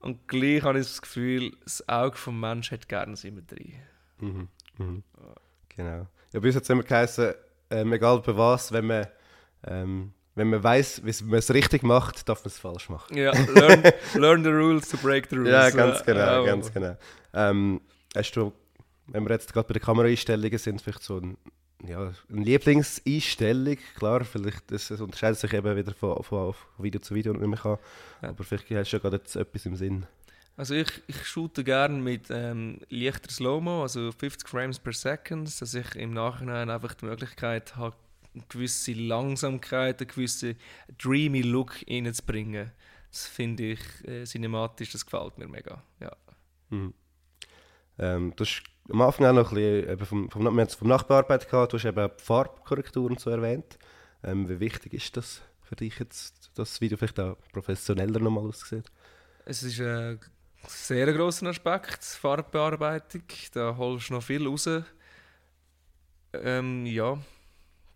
[0.00, 3.74] und gleich habe ich das Gefühl, das Auge des Menschen hat gerne Symmetrie.
[4.18, 4.48] Mhm.
[4.78, 5.02] Mhm.
[5.68, 6.06] Genau.
[6.32, 7.34] Ja, bei uns hat es immer geheißen,
[7.70, 9.06] ähm, egal bei was, wenn man,
[9.66, 13.16] ähm, wenn man weiß, wie man es richtig macht, darf man es falsch machen.
[13.16, 13.82] Ja, learn,
[14.14, 15.50] learn the rules to break the rules.
[15.50, 16.96] Ja, ganz genau, Ja, ganz genau.
[17.34, 17.80] Ähm,
[18.14, 18.52] hast du,
[19.06, 21.36] wenn wir jetzt gerade bei den Kameraeinstellungen sind, vielleicht so ein,
[21.86, 27.00] ja, eine Lieblingseinstellung, klar, vielleicht das, das unterscheidet sich eben wieder von, von, von Video
[27.00, 27.78] zu Video und nicht mehr kann,
[28.22, 28.30] Ja.
[28.30, 30.06] aber vielleicht hast du ja gerade jetzt etwas im Sinn.
[30.56, 35.72] Also ich, ich shoote gerne mit ähm, leichter Slow-Mo, also 50 Frames per Second, dass
[35.74, 37.96] ich im Nachhinein einfach die Möglichkeit habe,
[38.34, 40.56] eine gewisse Langsamkeit, einen gewissen
[40.98, 42.72] dreamy Look reinzubringen.
[43.10, 45.82] Das finde ich äh, cinematisch, das gefällt mir mega.
[45.98, 46.14] Ja.
[46.68, 46.92] Mhm.
[48.00, 51.50] Ähm, du hast am Anfang auch noch ein bisschen, eben vom, vom, wir vom Nachbearbeitung
[51.50, 53.78] gehabt, du hast eben Farbkorrekturen so erwähnt.
[54.24, 58.46] Ähm, wie wichtig ist das für dich jetzt, dass das Video vielleicht auch professioneller nochmal
[58.46, 58.90] aussieht?
[59.44, 60.18] Es ist ein
[60.66, 63.22] sehr grosser Aspekt, Farbbearbeitung.
[63.52, 64.68] Da holst du noch viel raus.
[66.32, 67.18] Ähm, ja,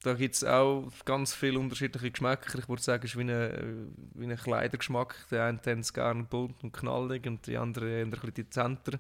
[0.03, 2.59] da gibt es auch ganz viele unterschiedliche Geschmäcker.
[2.59, 5.17] Ich würde sagen, es ist wie ein, wie ein Kleidergeschmack.
[5.31, 8.99] Der eine hat es gerne bunt und knallig und die andere eher ein bisschen dezenter.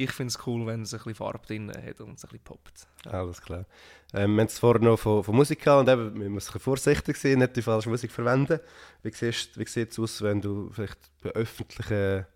[0.00, 2.44] Ich finde es cool, wenn es ein bisschen Farbe drin hat und es ein bisschen
[2.44, 2.86] poppt.
[3.06, 3.66] Alles klar.
[4.14, 7.16] Ähm, wir haben es vorhin noch von, von Musik gehabt und eben, wir müssen vorsichtig
[7.16, 8.60] sein, nicht die falsche Musik verwenden.
[9.02, 12.26] Wie, siehst, wie sieht es aus, wenn du vielleicht bei öffentlichen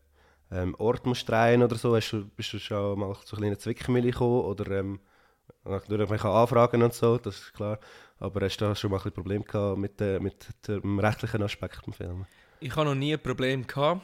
[0.51, 1.95] ähm, Orten musst drehen oder so?
[1.95, 4.99] Hast bist du schon mal zu kleinen Zwickmühle gekommen oder ähm,
[5.63, 7.79] natürlich man kann anfragen und so, das ist klar.
[8.19, 11.45] Aber hast du da schon mal ein bisschen Problem gehabt mit, äh, mit dem rechtlichen
[11.45, 12.27] Aspekt im Film?
[12.59, 14.03] Ich habe noch nie ein Problem gehabt.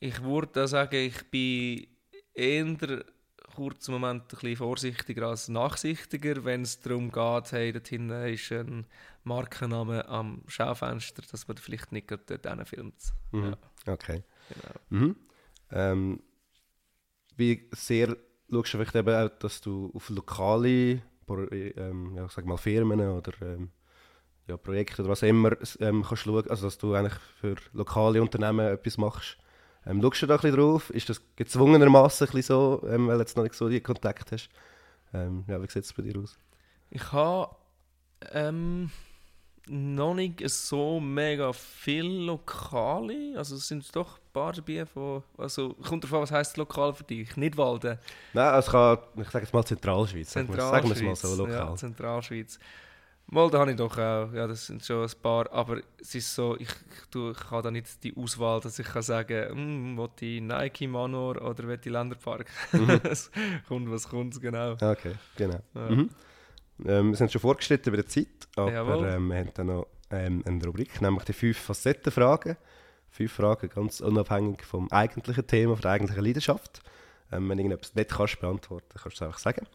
[0.00, 1.93] Ich würde sagen, ich bin
[2.34, 3.04] eher
[3.54, 8.50] kurzen Moment ein bisschen vorsichtiger als nachsichtiger, wenn es darum geht, hey, dort hinten ist
[8.52, 8.86] ein
[9.22, 12.94] Markenname am Schaufenster, dass man vielleicht nicht dort filmt.
[13.32, 13.56] Mhm.
[13.86, 14.24] Okay.
[14.48, 14.74] Genau.
[14.90, 15.16] Mhm.
[15.70, 16.22] Ähm,
[17.36, 18.16] wie sehr
[18.50, 23.00] schaust du vielleicht eben auch, dass du auf lokale Pro- ähm, ja, sag mal Firmen
[23.00, 23.70] oder ähm,
[24.46, 28.66] ja, Projekte oder was immer ähm, kannst schauen, also dass du eigentlich für lokale Unternehmen
[28.66, 29.38] etwas machst.
[29.86, 30.90] Ähm, schaust du da ein bisschen drauf?
[30.90, 34.48] Ist das gezwungenermaßen so, ähm, weil du jetzt noch nicht so die Kontakt hast?
[35.12, 36.38] Ähm, ja, wie sieht es bei dir aus?
[36.90, 37.54] Ich habe
[38.32, 38.90] ähm,
[39.68, 43.34] noch nicht so mega viel Lokale.
[43.36, 45.22] Also es sind doch ein paar dabei von...
[45.38, 47.36] Also kommt davon, was heisst lokal für dich?
[47.36, 47.98] Nicht Walden.
[48.32, 51.28] Nein, es kann, ich sage jetzt mal Zentralschweiz, sagen wir sagen wir es mal so
[51.28, 51.70] Zentralschweiz, lokal.
[51.70, 52.58] Ja, Zentralschweiz.
[53.26, 56.34] Mal, da habe ich doch auch, ja, das sind schon ein paar, aber es ist
[56.34, 60.10] so, ich, ich, ich habe da nicht die Auswahl, dass ich kann sagen, hm, will
[60.20, 62.46] ich Nike Manor oder will ich Länderpark?
[62.72, 63.00] Mhm.
[63.68, 64.72] Kommt, was kommt, genau.
[64.72, 65.60] Okay, genau.
[65.74, 65.90] Ja.
[65.90, 66.10] Mhm.
[66.84, 70.42] Ähm, wir sind schon vorgeschritten bei der Zeit, aber ähm, wir haben dann noch ähm,
[70.46, 72.56] eine Rubrik, nämlich die fünf Facettenfragen.
[73.10, 76.82] Fünf Fragen ganz unabhängig vom eigentlichen Thema, von der eigentlichen Leidenschaft.
[77.34, 79.66] Ähm, wenn du irgendetwas nicht kannst beantworten kannst, kannst du es einfach sagen.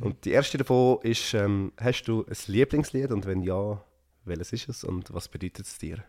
[0.00, 3.82] Und die erste davon ist, ähm, hast du ein Lieblingslied und wenn ja,
[4.24, 6.04] welches ist es und was bedeutet es dir?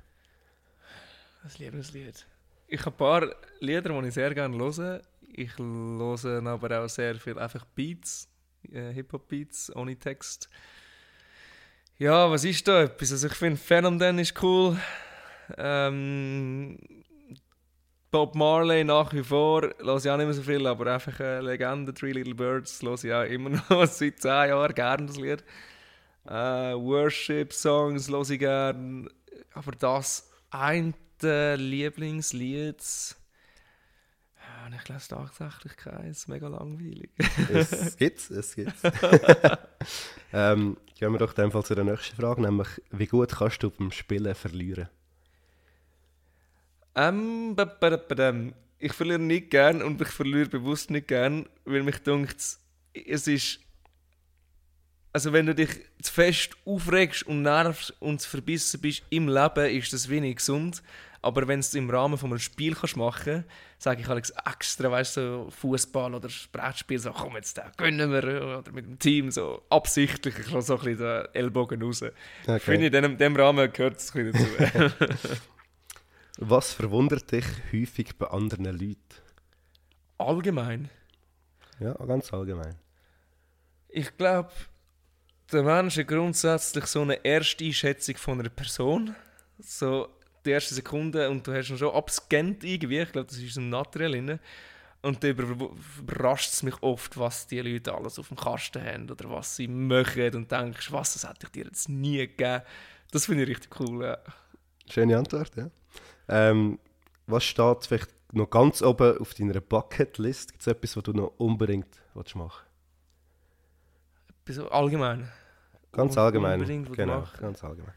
[1.44, 2.26] Das Lieblingslied.
[2.68, 5.02] Ich habe ein paar Lieder, die ich sehr gerne höre.
[5.32, 8.28] Ich höre aber auch sehr viel einfach Beats,
[8.72, 10.50] äh, Hip-Hop-Beats ohne Text.
[11.98, 13.12] Ja, was ist da etwas?
[13.12, 14.78] Also ich finde Phenomen ist cool.
[15.58, 16.78] Ähm,
[18.12, 21.42] Bob Marley nach wie vor, höre ich auch nicht mehr so viel, aber einfach eine
[21.42, 25.44] Legende, Three Little Birds, höre ich auch immer noch seit 10 Jahren gerne das Lied.
[26.26, 29.10] Äh, Worship-Songs höre ich gerne,
[29.54, 30.94] aber das eine
[31.56, 32.84] Lieblingslied,
[34.70, 37.12] ja, ich glaube tatsächlich keins, mega langweilig.
[37.52, 38.82] Es gibt's, es gibt's.
[40.34, 43.62] ähm, gehen wir doch in dem Fall zu der nächsten Frage, nämlich wie gut kannst
[43.62, 44.90] du beim Spielen verlieren?
[46.96, 47.56] Ähm,
[48.80, 52.38] ich verliere nicht gern und ich verliere bewusst nicht gern, weil mich dunkt,
[52.94, 53.60] es ist.
[55.12, 55.70] Also, wenn du dich
[56.02, 60.84] zu fest aufregst und nervst und zu verbissen bist im Leben, ist das wenig gesund.
[61.22, 64.32] Aber wenn du es im Rahmen von einem Spiel kannst machen kannst, sage ich Alex
[64.46, 68.86] extra, weißt du, so Fußball oder Brettspiel, so komm jetzt, da gönnen wir, oder mit
[68.86, 72.04] dem Team, so absichtlich, ich lasse so ein bisschen den Ellbogen raus.
[72.44, 72.60] Okay.
[72.60, 74.94] Finde in dem, dem Rahmen gehört es ein bisschen dazu.
[76.42, 78.98] Was verwundert dich häufig bei anderen Leuten?
[80.18, 80.90] Allgemein.
[81.80, 82.76] Ja, ganz allgemein.
[83.90, 84.52] Ich glaube,
[85.52, 89.16] der Mensch hat grundsätzlich so eine erste Einschätzung von einer Person.
[89.58, 90.08] So
[90.46, 93.00] die erste Sekunde und du hast ihn schon abscannt irgendwie.
[93.00, 94.40] Ich glaube, das ist ein Naturell drin.
[95.02, 99.10] Und dann über- überrascht es mich oft, was die Leute alles auf dem Kasten haben
[99.10, 102.62] oder was sie machen und denkst, was, das hätte ich dir jetzt nie gegeben.
[103.12, 104.06] Das finde ich richtig cool.
[104.06, 104.18] Ja.
[104.90, 105.70] Schöne Antwort, ja.
[106.30, 106.80] Ähm,
[107.28, 110.52] was steht vielleicht noch ganz oben auf deiner Bucketlist?
[110.52, 112.70] Gibt es etwas, was du noch unbedingt willst machen
[114.54, 115.30] so allgemein.
[115.92, 116.64] Ganz allgemein.
[116.92, 117.94] genau, ganz allgemein.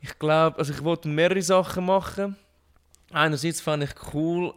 [0.00, 2.36] Ich glaube, also ich wollte mehrere Sachen machen.
[3.12, 4.54] Einerseits fand ich cool,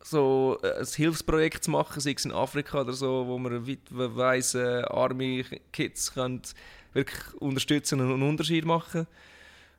[0.00, 4.88] so äh, ein Hilfsprojekt zu machen, sei es in Afrika oder so, wo man weitweise
[4.90, 6.42] arme Kids können
[6.92, 9.06] wirklich unterstützen und einen Unterschied machen.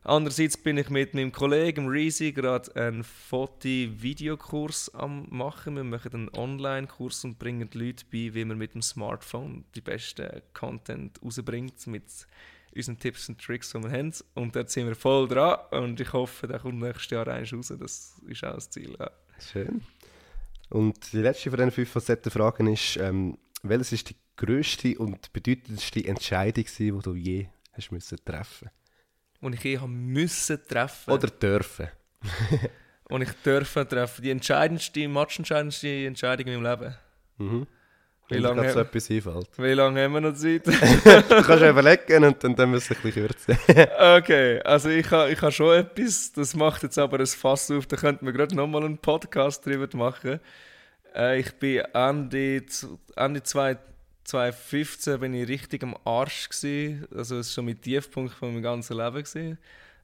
[0.06, 5.78] Andererseits bin ich mit meinem Kollegen Reezy gerade einen Foto-Videokurs am machen.
[5.78, 9.82] Wir machen einen Online-Kurs und bringen die Leute bei, wie man mit dem Smartphone die
[9.82, 12.04] besten Content rausbringt mit
[12.76, 14.14] unseren Tipps und Tricks, die wir haben.
[14.34, 17.74] Und dort sind wir voll dran und ich hoffe, der kommt nächstes Jahr eins raus.
[17.80, 18.98] Das ist auch das Ziel.
[19.00, 19.10] Ja.
[19.40, 19.84] Schön.
[20.70, 26.04] Und die letzte von diesen fünf Facettenfragen ist, ähm, welches ist die grösste und bedeutendste
[26.06, 28.70] Entscheidung, die du je hast treffen
[29.44, 31.12] Und ich eh müssen treffen.
[31.12, 31.90] Oder dürfen?
[33.10, 34.22] Und ich dürfen treffen.
[34.22, 36.96] Die entscheidendste, matchentscheidendste Entscheidung in meinem Leben.
[37.38, 37.68] Mhm.
[38.30, 39.50] Wie lange so etwas einfällt.
[39.58, 40.66] Wie lange haben wir noch Zeit?
[40.66, 40.72] du
[41.44, 43.58] kannst überlegen und dann, dann müssen wir ein bisschen kürzen.
[44.18, 47.86] Okay, also ich habe ich ha schon etwas, das macht jetzt aber ein Fass auf,
[47.86, 50.40] da könnten wir gerade nochmal einen Podcast drüber machen.
[51.14, 52.64] Äh, ich bin Ende,
[53.18, 53.78] Ende zwei-
[54.24, 57.08] 2015 bin ich richtig am Arsch gewesen.
[57.16, 59.58] also es war schon mit Tiefpunkt von meinem ganzen Leben gewesen.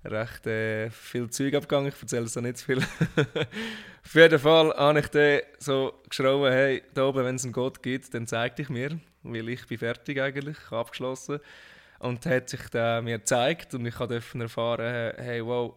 [0.04, 2.80] Recht äh, viel Zeug abgegangen, ich erzähle es auch nicht zu viel.
[4.06, 7.84] Auf jeden Fall habe ich dann so geschrieben, hey, da oben, wenn es einen Gott
[7.84, 11.40] gibt, dann zeig dich mir, weil ich bin fertig eigentlich, abgeschlossen.
[12.00, 15.76] Und hat sich der mir gezeigt und ich durfte erfahren, hey, wow,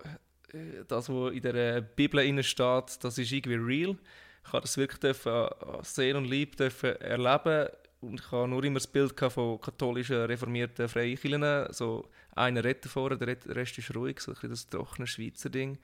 [0.53, 3.97] äh, das, was in der Bibel steht, das ist irgendwie real.
[4.45, 7.68] Ich habe das wirklich dürfen, an Seele und Leib dürfen erleben
[8.03, 13.17] und ich habe nur immer das Bild von katholischen, reformierten Freikirchen, so einer redet vorne,
[13.17, 15.79] der Rest ist ruhig, so ein das trockene Schweizer Ding.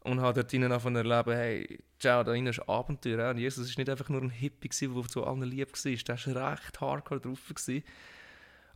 [0.00, 3.30] Und habe dort drinnen davon erleben, hey, ciao, da drinnen ist Abenteuer.
[3.30, 6.52] Und Jesus war nicht einfach nur ein Hippie, der zu allen lieb war, der war
[6.52, 7.38] recht hardcore drauf.
[7.48, 7.84] Gewesen.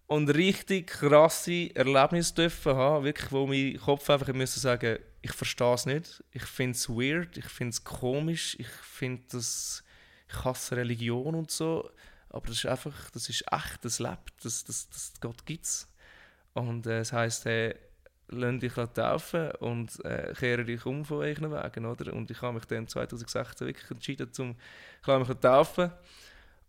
[0.07, 5.75] Und richtig krasse Erlebnisse dürfen haben, wirklich, wo mein Kopf einfach müssen sagen, ich verstehe
[5.75, 9.83] es nicht, ich finde es weird, ich finde es komisch, ich finde das,
[10.29, 11.91] ich hasse Religion und so,
[12.37, 15.89] aber das ist einfach, das ist echt, das lebt, das, das, das Gott gibt es.
[16.55, 17.75] Und äh, es heisst, hey,
[18.29, 22.13] lass dich taufen und äh, kehre dich um von euren Wegen, oder?
[22.13, 24.57] Und ich habe mich dann 2016 wirklich entschieden, zum
[25.01, 25.91] ich mich taufen.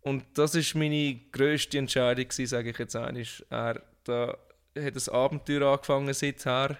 [0.00, 3.44] Und das ist meine grösste Entscheidung sage ich jetzt eigentlich.
[3.50, 4.36] Er, da
[4.78, 6.78] hat das Abenteuer angefangen seither.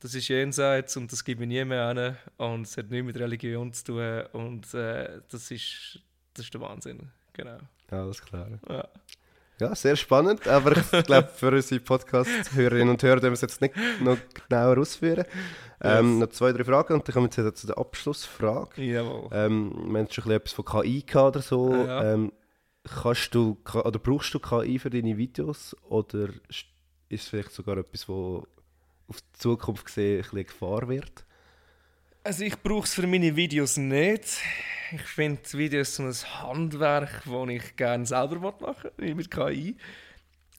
[0.00, 2.16] Das ist jenseits und das gibt mir nie mehr an.
[2.36, 4.22] Und es hat nichts mit Religion zu tun.
[4.32, 6.00] Und äh, das, ist,
[6.34, 7.10] das ist der Wahnsinn.
[7.38, 7.58] Genau.
[7.90, 8.48] Alles klar.
[8.68, 8.84] Ja.
[9.60, 13.60] Ja, sehr spannend, aber ich glaube, für unsere Podcast-Hörerinnen und Hörer dürfen wir es jetzt
[13.60, 14.16] nicht noch
[14.48, 15.24] genauer ausführen.
[15.80, 16.20] Ähm, yes.
[16.20, 18.82] Noch zwei, drei Fragen und dann kommen wir jetzt zu der Abschlussfrage.
[18.82, 19.28] Jawohl.
[19.32, 21.74] Ähm, wir haben schon etwas von KI oder so.
[21.74, 22.12] Ja.
[22.14, 22.32] Ähm,
[22.84, 26.66] kannst du, oder brauchst du KI für deine Videos oder ist
[27.08, 28.46] es vielleicht sogar etwas, wo
[29.08, 31.24] auf die Zukunft gesehen ein bisschen Gefahr wird?
[32.22, 34.38] Also ich brauche es für meine Videos nicht.
[34.90, 39.76] Ich finde Videos so ein Handwerk, das ich gerne selber machen will, mit KI.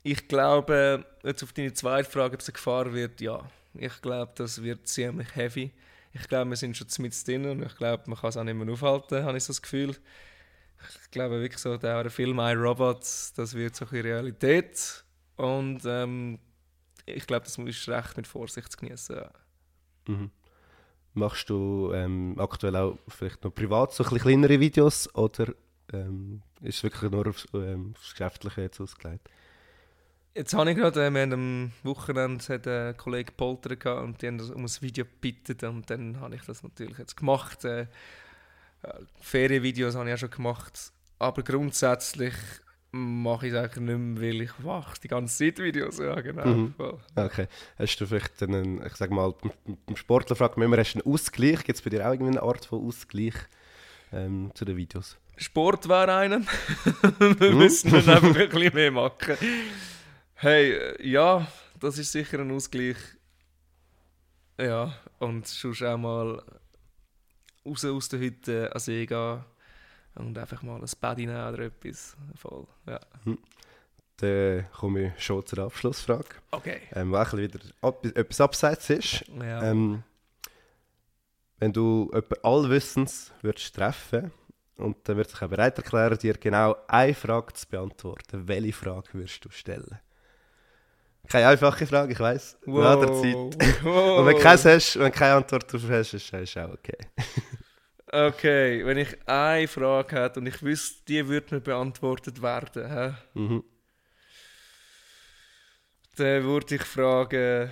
[0.03, 3.49] Ich glaube, jetzt auf deine zweite Frage, ob es eine Gefahr wird, ja.
[3.73, 5.71] Ich glaube, das wird ziemlich heavy.
[6.13, 8.55] Ich glaube, wir sind schon mit drin und ich glaube, man kann es auch nicht
[8.55, 9.95] mehr aufhalten, habe ich so das Gefühl.
[11.03, 13.01] Ich glaube wirklich so, der Film I, Robot,
[13.35, 15.03] das wird so eine Realität.
[15.35, 16.39] Und ähm,
[17.05, 19.21] ich glaube, das muss recht mit Vorsicht genießen.
[20.07, 20.31] Mhm.
[21.13, 25.53] Machst du ähm, aktuell auch vielleicht noch privat so ein kleinere Videos oder
[25.91, 29.29] ähm, ist es wirklich nur aufs, ähm, aufs Geschäftliche jetzt ausgelegt?
[30.35, 34.21] Jetzt habe ich gerade, äh, wir haben am Wochenende hat ein Kollege Polter gehabt und
[34.21, 37.65] die haben um ein Video gebeten und dann habe ich das natürlich jetzt gemacht.
[37.65, 37.87] Äh,
[39.19, 42.35] Ferienvideos habe ich auch schon gemacht, aber grundsätzlich
[42.91, 45.99] mache ich es eigentlich nicht mehr, weil ich mache die ganze Zeit Videos.
[45.99, 46.45] Ja, genau.
[46.45, 46.73] Mhm.
[47.15, 47.47] Okay.
[47.77, 49.33] Hast du vielleicht einen, ich sag mal,
[49.85, 51.63] beim Sportler fragt man immer, hast du einen Ausgleich?
[51.63, 53.35] Gibt es bei dir auch irgendeine Art von Ausgleich
[54.11, 55.17] ähm, zu den Videos?
[55.37, 56.41] Sport wäre einer.
[57.19, 57.57] wir mhm.
[57.57, 59.37] müssen dann einfach ein bisschen mehr machen.
[60.33, 61.47] Hey, ja,
[61.79, 62.97] das ist sicher ein Ausgleich.
[64.59, 66.43] Ja, und schon auch mal
[67.65, 69.43] raus aus der Hütte an See gehen
[70.19, 72.15] und einfach mal ein Bad nehmen oder etwas.
[72.35, 72.99] Voll, ja.
[73.23, 73.37] Hm.
[74.17, 76.27] Dann komme ich schon zur Abschlussfrage.
[76.51, 76.81] Okay.
[76.93, 79.23] Ähm, was wieder ab, etwas abseits ist.
[79.41, 79.63] Ja.
[79.63, 80.03] Ähm,
[81.59, 84.31] wenn du jemanden allwissens würdest treffen
[84.77, 89.43] und dann wird sich bereit erklären, dir genau eine Frage zu beantworten, welche Frage würdest
[89.43, 89.99] du stellen?
[91.27, 92.57] Keine einfache Frage, ich weiß.
[92.65, 93.05] Wow.
[93.05, 93.83] der Zeit.
[93.83, 94.19] Wow.
[94.19, 96.97] Und wenn du keine, hast, wenn du keine Antwort darauf hast, ist es auch okay.
[98.11, 103.13] Okay, wenn ich eine Frage hätte und ich wüsste, die würde mir beantwortet werden, hä?
[103.35, 103.63] Mhm.
[106.15, 107.71] dann würde ich fragen,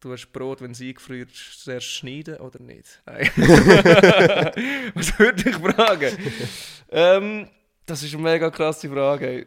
[0.00, 3.00] du hast Brot, wenn es eingefriert ist, zuerst schneiden oder nicht?
[3.06, 3.30] Nein.
[4.94, 6.18] Was würde ich fragen?
[6.90, 7.48] ähm,
[7.86, 9.46] das ist eine mega krasse Frage.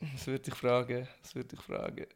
[0.00, 1.08] Was würde ich fragen?
[1.22, 2.06] Was würde ich fragen?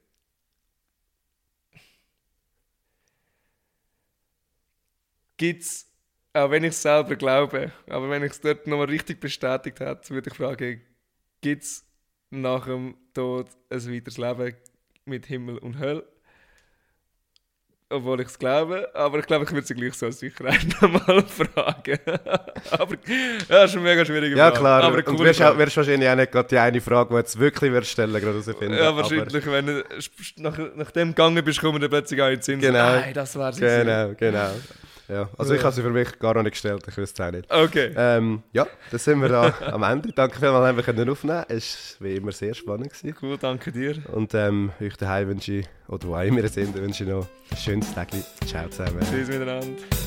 [5.36, 5.86] Gibt es,
[6.32, 10.10] auch wenn ich es selber glaube, aber wenn ich es dort nochmal richtig bestätigt hätte,
[10.10, 10.80] würde ich fragen,
[11.40, 11.84] gibt es
[12.30, 14.56] nach dem Tod ein weiteres Leben
[15.04, 16.06] mit Himmel und Hölle?
[17.90, 21.22] Obwohl ich es glaube, aber ich glaube, ich würde sie gleich so als Sicherheit nochmal
[21.22, 21.98] fragen.
[22.70, 24.54] aber ja, das ist eine mega schwierige Frage.
[24.54, 24.82] Ja, klar.
[24.82, 27.70] Aber und wirst, auch, wirst wahrscheinlich auch nicht gerade die eine Frage, die jetzt wirklich
[27.70, 28.74] wirst stellen gerade herausfinden.
[28.74, 29.84] Ja, wahrscheinlich, aber wenn du
[30.38, 32.60] nach, nach dem gegangen bist, kommen dann plötzlich auch in den Sinn.
[32.60, 32.96] Genau.
[32.96, 33.52] Nein, das wäre
[33.84, 34.50] Genau, genau.
[35.08, 37.32] Ja, also ich habe sie für mich gar noch nicht gestellt, ich wüsste es auch
[37.32, 37.50] nicht.
[37.52, 37.92] Okay.
[37.96, 40.12] Ähm, ja, dann sind wir da am Ende.
[40.12, 42.92] Danke vielmals, dass wir aufnehmen Es war wie immer sehr spannend.
[42.92, 43.14] Gewesen.
[43.20, 43.96] Cool, danke dir.
[44.12, 47.26] Und ähm, euch daheim wünsche ich, oder wo auch immer ihr sind, wünsche ich noch
[47.50, 48.08] ein schönes Tag.
[48.46, 49.00] Ciao zusammen.
[49.00, 50.03] Tschüss miteinander.